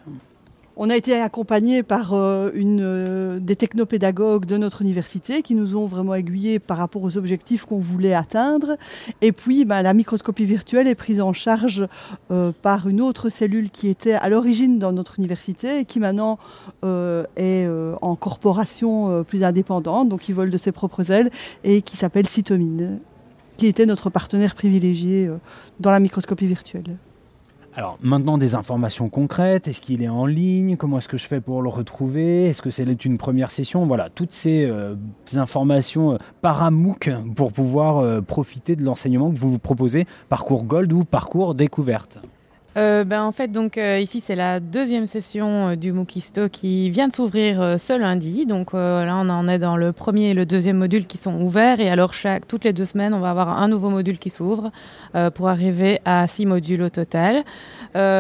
[0.78, 5.88] On a été accompagné par euh, euh, des technopédagogues de notre université qui nous ont
[5.88, 8.78] vraiment aiguillés par rapport aux objectifs qu'on voulait atteindre.
[9.22, 11.88] Et puis, bah, la microscopie virtuelle est prise en charge
[12.30, 16.38] euh, par une autre cellule qui était à l'origine dans notre université et qui maintenant
[16.84, 17.68] est
[18.02, 21.32] en corporation plus indépendante, donc qui vole de ses propres ailes,
[21.64, 23.00] et qui s'appelle Cytomine,
[23.58, 25.30] qui était notre partenaire privilégié
[25.80, 26.98] dans la microscopie virtuelle.
[27.78, 30.78] Alors maintenant des informations concrètes, est-ce qu'il est en ligne?
[30.78, 32.46] Comment est-ce que je fais pour le retrouver?
[32.46, 33.86] Est-ce que c'est une première session?
[33.86, 34.96] Voilà, toutes ces, euh,
[35.36, 40.64] informations euh, par MOOC pour pouvoir euh, profiter de l'enseignement que vous vous proposez, parcours
[40.64, 42.20] Gold ou parcours découverte.
[42.78, 46.92] Euh, ben, en fait, donc euh, ici c'est la deuxième session euh, du Mookisto qui
[46.92, 48.46] vient de s'ouvrir ce lundi.
[48.46, 51.80] Donc là, on en est dans le premier et le deuxième module qui sont ouverts.
[51.80, 52.12] Et alors,
[52.48, 54.72] toutes les deux semaines, on va avoir un nouveau module qui s'ouvre
[55.34, 57.44] pour arriver à six modules au total.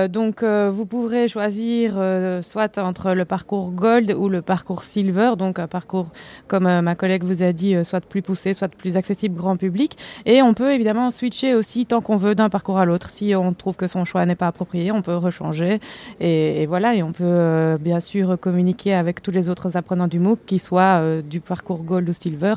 [0.09, 1.93] donc, vous pourrez choisir
[2.41, 5.33] soit entre le parcours Gold ou le parcours Silver.
[5.37, 6.07] Donc, un parcours,
[6.47, 9.97] comme ma collègue vous a dit, soit plus poussé, soit plus accessible grand public.
[10.25, 13.53] Et on peut évidemment switcher aussi tant qu'on veut d'un parcours à l'autre si on
[13.53, 15.79] trouve que son choix n'est pas approprié, on peut rechanger.
[16.19, 20.19] Et, voilà, et on peut euh, bien sûr communiquer avec tous les autres apprenants du
[20.19, 22.55] MOOC, qui soient euh, du parcours Gold ou Silver,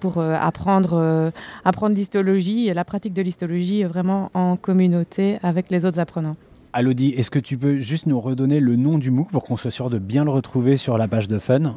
[0.00, 1.32] pour euh, apprendre,
[1.64, 6.36] apprendre l'histologie et la pratique de l'histologie vraiment en communauté avec les autres apprenants.
[6.72, 9.70] Alodi, est-ce que tu peux juste nous redonner le nom du MOOC pour qu'on soit
[9.70, 11.76] sûr de bien le retrouver sur la page de Fun?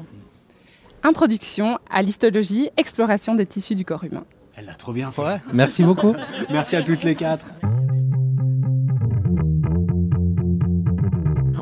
[1.03, 4.25] Introduction à l'histologie, exploration des tissus du corps humain.
[4.57, 5.39] Elle l'a trop bien fait.
[5.53, 6.15] Merci beaucoup.
[6.49, 7.51] Merci à toutes les quatre.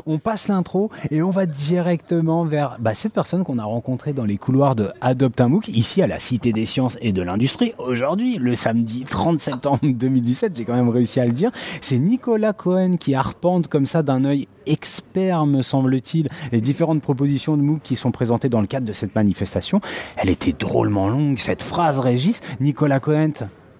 [0.06, 4.24] On passe l'intro et on va directement vers bah, cette personne qu'on a rencontrée dans
[4.24, 7.74] les couloirs de Adopt un MOOC, ici à la Cité des Sciences et de l'Industrie.
[7.78, 11.50] Aujourd'hui, le samedi 30 septembre 2017, j'ai quand même réussi à le dire,
[11.80, 17.56] c'est Nicolas Cohen qui arpente comme ça d'un œil expert, me semble-t-il, les différentes propositions
[17.56, 19.80] de MOOC qui sont présentées dans le cadre de cette manifestation.
[20.16, 22.40] Elle était drôlement longue, cette phrase, Régis.
[22.60, 23.32] Nicolas Cohen,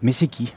[0.03, 0.55] mais c'est qui?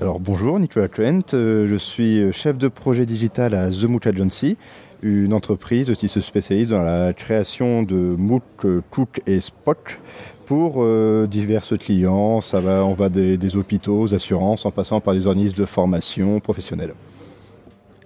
[0.00, 4.56] Alors bonjour, Nicolas Clent, euh, je suis chef de projet digital à The Moot Agency,
[5.02, 8.44] une entreprise qui se spécialise dans la création de Moot,
[8.90, 9.98] Cook et Spock
[10.46, 12.40] pour euh, divers clients.
[12.40, 16.38] Ça va, on va des, hôpitaux, aux assurances, en passant par des organismes de formation
[16.38, 16.94] professionnelle.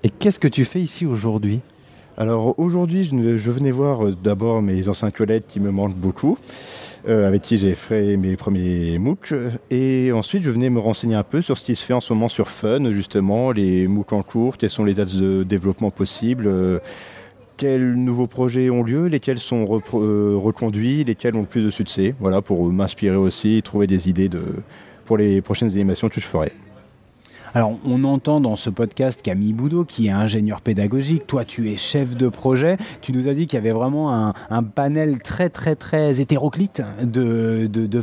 [0.03, 1.61] Et qu'est-ce que tu fais ici aujourd'hui?
[2.16, 6.38] Alors aujourd'hui, je, venais voir euh, d'abord mes anciens collègues qui me manquent beaucoup.
[7.09, 9.35] Euh, avec qui j'ai fait mes premiers MOOC.
[9.71, 12.13] Et ensuite, je venais me renseigner un peu sur ce qui se fait en ce
[12.13, 16.47] moment sur Fun, justement, les MOOC en cours, quels sont les axes de développement possibles,
[16.47, 16.79] euh,
[17.57, 22.15] quels nouveaux projets ont lieu, lesquels sont euh, reconduits, lesquels ont le plus de succès.
[22.21, 24.43] Voilà, pour m'inspirer aussi, trouver des idées de,
[25.05, 26.53] pour les prochaines animations que je ferai.
[27.55, 31.27] Alors, on entend dans ce podcast Camille Boudot, qui est ingénieur pédagogique.
[31.27, 32.79] Toi, tu es chef de projet.
[33.03, 37.67] Tu nous as dit qu'il y avait vraiment un, panel très, très, très hétéroclite de,
[37.67, 38.03] de.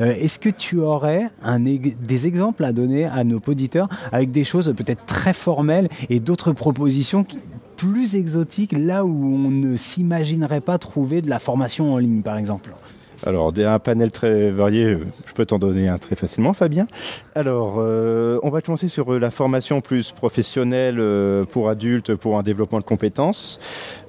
[0.00, 4.44] Euh, Est-ce que tu aurais un, des exemples à donner à nos auditeurs avec des
[4.44, 7.24] choses peut-être très formelles et d'autres propositions
[7.76, 12.36] plus exotiques, là où on ne s'imaginerait pas trouver de la formation en ligne, par
[12.36, 12.70] exemple?
[13.24, 16.88] Alors, un panel très varié, je peux t'en donner un très facilement, Fabien.
[17.36, 22.36] Alors, euh, on va commencer sur euh, la formation plus professionnelle euh, pour adultes, pour
[22.36, 23.60] un développement de compétences.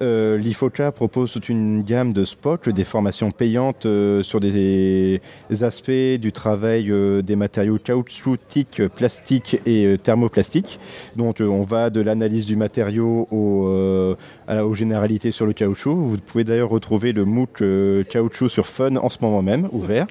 [0.02, 3.86] Euh, L'IFOCA propose toute une gamme de spots, des formations payantes
[4.24, 5.22] sur des,
[5.62, 6.92] aspects du travail
[7.24, 10.80] des matériaux caoutchoutiques, plastiques et thermoplastiques.
[11.16, 14.16] Donc, on va de l'analyse du matériau au,
[14.48, 15.96] à la- aux généralités sur le caoutchouc.
[15.96, 17.64] Vous pouvez d'ailleurs retrouver le MOOC
[18.10, 20.08] caoutchouc sur Fun en ce moment même, ouvert.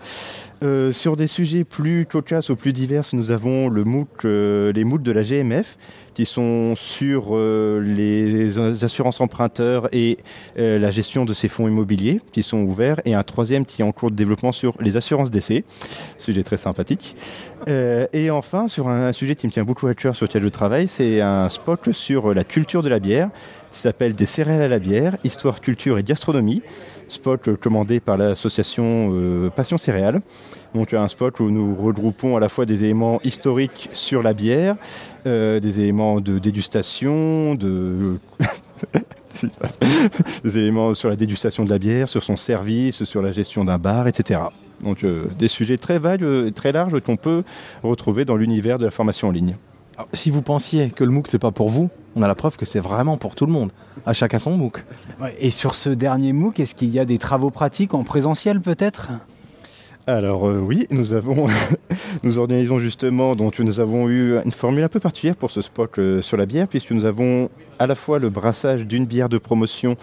[0.62, 4.84] Euh, sur des sujets plus cocasses ou plus divers, nous avons le MOOC, euh, les
[4.84, 5.76] MOOC de la GMF
[6.14, 10.18] qui sont sur euh, les assurances emprunteurs et
[10.56, 13.92] la gestion de ces fonds immobiliers qui sont ouverts et un troisième qui est en
[13.92, 15.64] cours de développement sur les assurances d'essai,
[16.18, 17.16] sujet très sympathique.
[17.66, 20.86] Et enfin, sur un, sujet qui me tient beaucoup à cœur sur lequel je travaille,
[20.86, 23.30] c'est un spot sur la culture de la bière
[23.72, 26.62] qui s'appelle Des céréales à la bière, histoire, culture et gastronomie
[27.12, 30.20] spot commandé par l'association euh, Passion Céréales.
[30.74, 34.76] Donc un spot où nous regroupons à la fois des éléments historiques sur la bière,
[35.26, 38.18] euh, des éléments de dégustation, de
[40.44, 43.78] des éléments sur la dégustation de la bière, sur son service, sur la gestion d'un
[43.78, 44.40] bar, etc.
[44.82, 47.44] Donc euh, des sujets très vagues, euh, très larges qu'on peut
[47.82, 49.56] retrouver dans l'univers de la formation en ligne.
[50.14, 52.66] Si vous pensiez que le MOOC c'est pas pour vous, on a la preuve que
[52.66, 53.70] c'est vraiment pour tout le monde.
[54.06, 54.84] À chacun son MOOC.
[55.38, 59.08] Et sur ce dernier MOOC, est-ce qu'il y a des travaux pratiques en présentiel peut-être?
[60.08, 61.46] Alors euh, oui, nous avons,
[62.24, 65.96] nous organisons justement, donc nous avons eu une formule un peu particulière pour ce spot
[65.98, 69.38] euh, sur la bière, puisque nous avons à la fois le brassage d'une bière de
[69.38, 69.96] promotion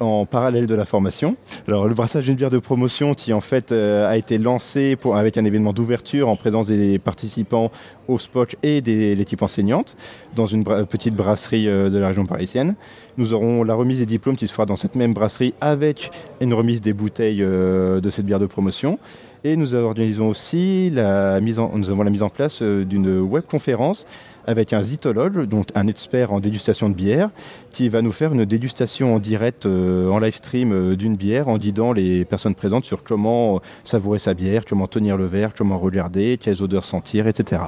[0.00, 1.36] en parallèle de la formation.
[1.68, 5.38] Alors le brassage d'une bière de promotion qui en fait euh, a été lancé avec
[5.38, 7.70] un événement d'ouverture en présence des participants
[8.08, 9.96] au spot et de l'équipe enseignante
[10.34, 12.74] dans une petite brasserie de la région parisienne.
[13.18, 16.54] Nous aurons la remise des diplômes qui se fera dans cette même brasserie avec une
[16.54, 18.98] remise des bouteilles de cette bière de promotion.
[19.46, 23.20] Et nous organisons aussi la mise en, nous avons la mise en place euh, d'une
[23.20, 24.06] webconférence
[24.46, 27.28] avec un zytologue, donc un expert en dégustation de bière,
[27.70, 31.48] qui va nous faire une dégustation en direct, euh, en live stream euh, d'une bière,
[31.48, 35.76] en guidant les personnes présentes sur comment savourer sa bière, comment tenir le verre, comment
[35.76, 37.64] regarder, quelles odeurs sentir, etc.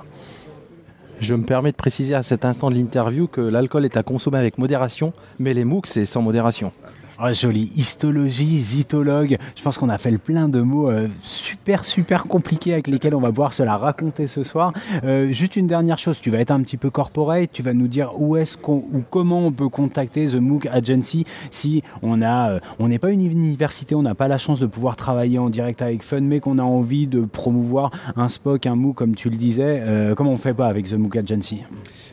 [1.21, 4.39] Je me permets de préciser à cet instant de l'interview que l'alcool est à consommer
[4.39, 6.73] avec modération, mais les MOOC c'est sans modération.
[7.19, 7.73] Ah, joli.
[7.75, 9.39] Histologie, zytologue.
[9.57, 13.15] Je pense qu'on a fait le plein de mots euh, super, super compliqués avec lesquels
[13.15, 14.75] on va pouvoir se la raconter ce soir.
[15.03, 16.21] Euh, juste une dernière chose.
[16.21, 17.49] Tu vas être un petit peu corporate.
[17.55, 21.25] Tu vas nous dire où est-ce qu'on, ou comment on peut contacter The MOOC Agency
[21.51, 24.67] si on a, euh, on n'est pas une université, on n'a pas la chance de
[24.67, 28.77] pouvoir travailler en direct avec Fun, mais qu'on a envie de promouvoir un SPOC, un
[28.77, 29.83] MOOC, comme tu le disais.
[30.17, 31.63] Comment on fait pas avec The MOOC Agency?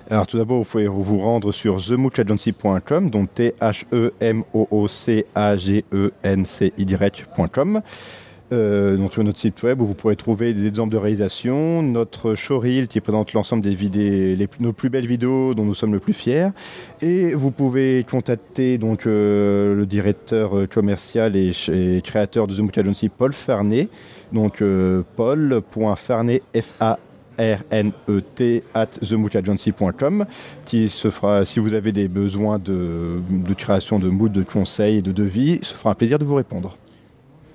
[0.10, 3.30] Alors tout d'abord, vous pouvez vous rendre sur themoocagency.com, donc
[4.94, 7.82] T-H-E-M-O-O-C-A-G-E-N-C-Y.com.
[8.52, 12.36] Euh, donc sur notre site web où vous pourrez trouver des exemples de réalisation, notre
[12.36, 16.14] showreel qui présente l'ensemble des vidéos, nos plus belles vidéos dont nous sommes le plus
[16.14, 16.50] fiers,
[17.02, 21.52] et vous pouvez contacter donc euh, le directeur euh, commercial et,
[22.04, 23.90] créateur de Mook Agency, Paul Farnet,
[24.34, 27.00] donc euh, paul.farnet f a
[27.40, 30.26] rnet at themookagency.com
[30.66, 35.02] qui se fera, si vous avez des besoins de, de création de mood, de conseils
[35.02, 36.78] de devis, se fera un plaisir de vous répondre.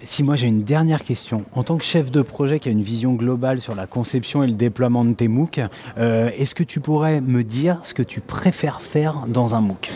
[0.00, 2.82] Si moi j'ai une dernière question, en tant que chef de projet qui a une
[2.82, 5.60] vision globale sur la conception et le déploiement de tes MOOC,
[5.98, 9.90] euh, est-ce que tu pourrais me dire ce que tu préfères faire dans un MOOC?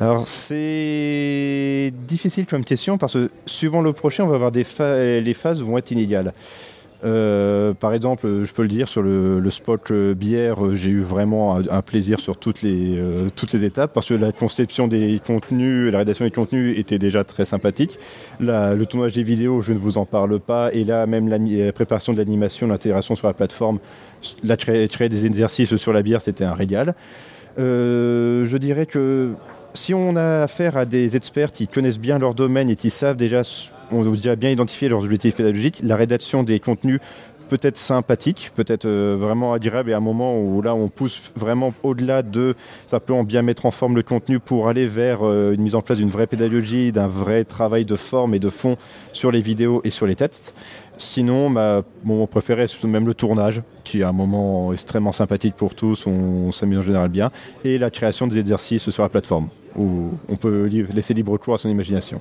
[0.00, 5.20] Alors c'est difficile comme question parce que suivant le projet, on va avoir des pha-
[5.20, 6.32] les phases vont être inégales.
[7.06, 10.90] Euh, par exemple, je peux le dire sur le, le spot euh, bière, euh, j'ai
[10.90, 13.00] eu vraiment un, plaisir sur toutes les
[13.36, 17.22] toutes les étapes parce que la conception des contenus, la rédaction des contenus était déjà
[17.22, 17.98] très sympathique.
[18.40, 22.12] Le tournage des vidéos, je ne vous en parle pas, et là même la préparation
[22.12, 23.78] de l'animation, l'intégration sur la plateforme,
[24.42, 26.94] la créer, créer des exercices sur la bière, c'était un régal.
[27.56, 29.34] Je dirais que
[29.74, 33.16] si on a affaire à des experts qui connaissent bien leur domaine et qui savent
[33.16, 33.42] déjà
[33.90, 37.00] on dirait bien identifier leurs objectifs pédagogiques, la rédaction des contenus
[37.46, 41.72] peut-être sympathique, peut-être euh, vraiment agréable et à un moment où là on pousse vraiment
[41.82, 42.54] au-delà de
[42.86, 45.98] simplement bien mettre en forme le contenu pour aller vers euh, une mise en place
[45.98, 48.76] d'une vraie pédagogie, d'un vrai travail de forme et de fond
[49.12, 50.54] sur les vidéos et sur les textes.
[50.98, 55.12] Sinon, mon moment préféré, c'est tout de même le tournage, qui est un moment extrêmement
[55.12, 57.30] sympathique pour tous, on, s'amuse en général bien,
[57.64, 61.58] et la création des exercices sur la plateforme, où on peut laisser libre cours à
[61.58, 62.18] son imagination.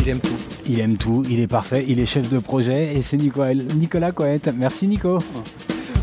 [0.00, 0.36] Il aime tout.
[0.66, 4.12] Il aime tout, il est parfait, il est chef de projet et c'est Nicolas, Nicolas
[4.56, 5.18] Merci Nico.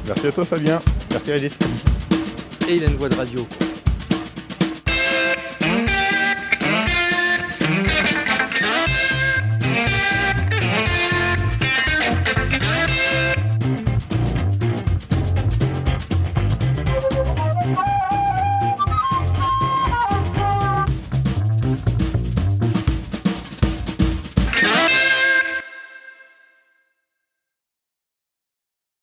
[0.05, 0.79] Merci à toi Fabien.
[1.11, 1.57] Merci Régis.
[2.69, 3.47] Et il a une voix de radio.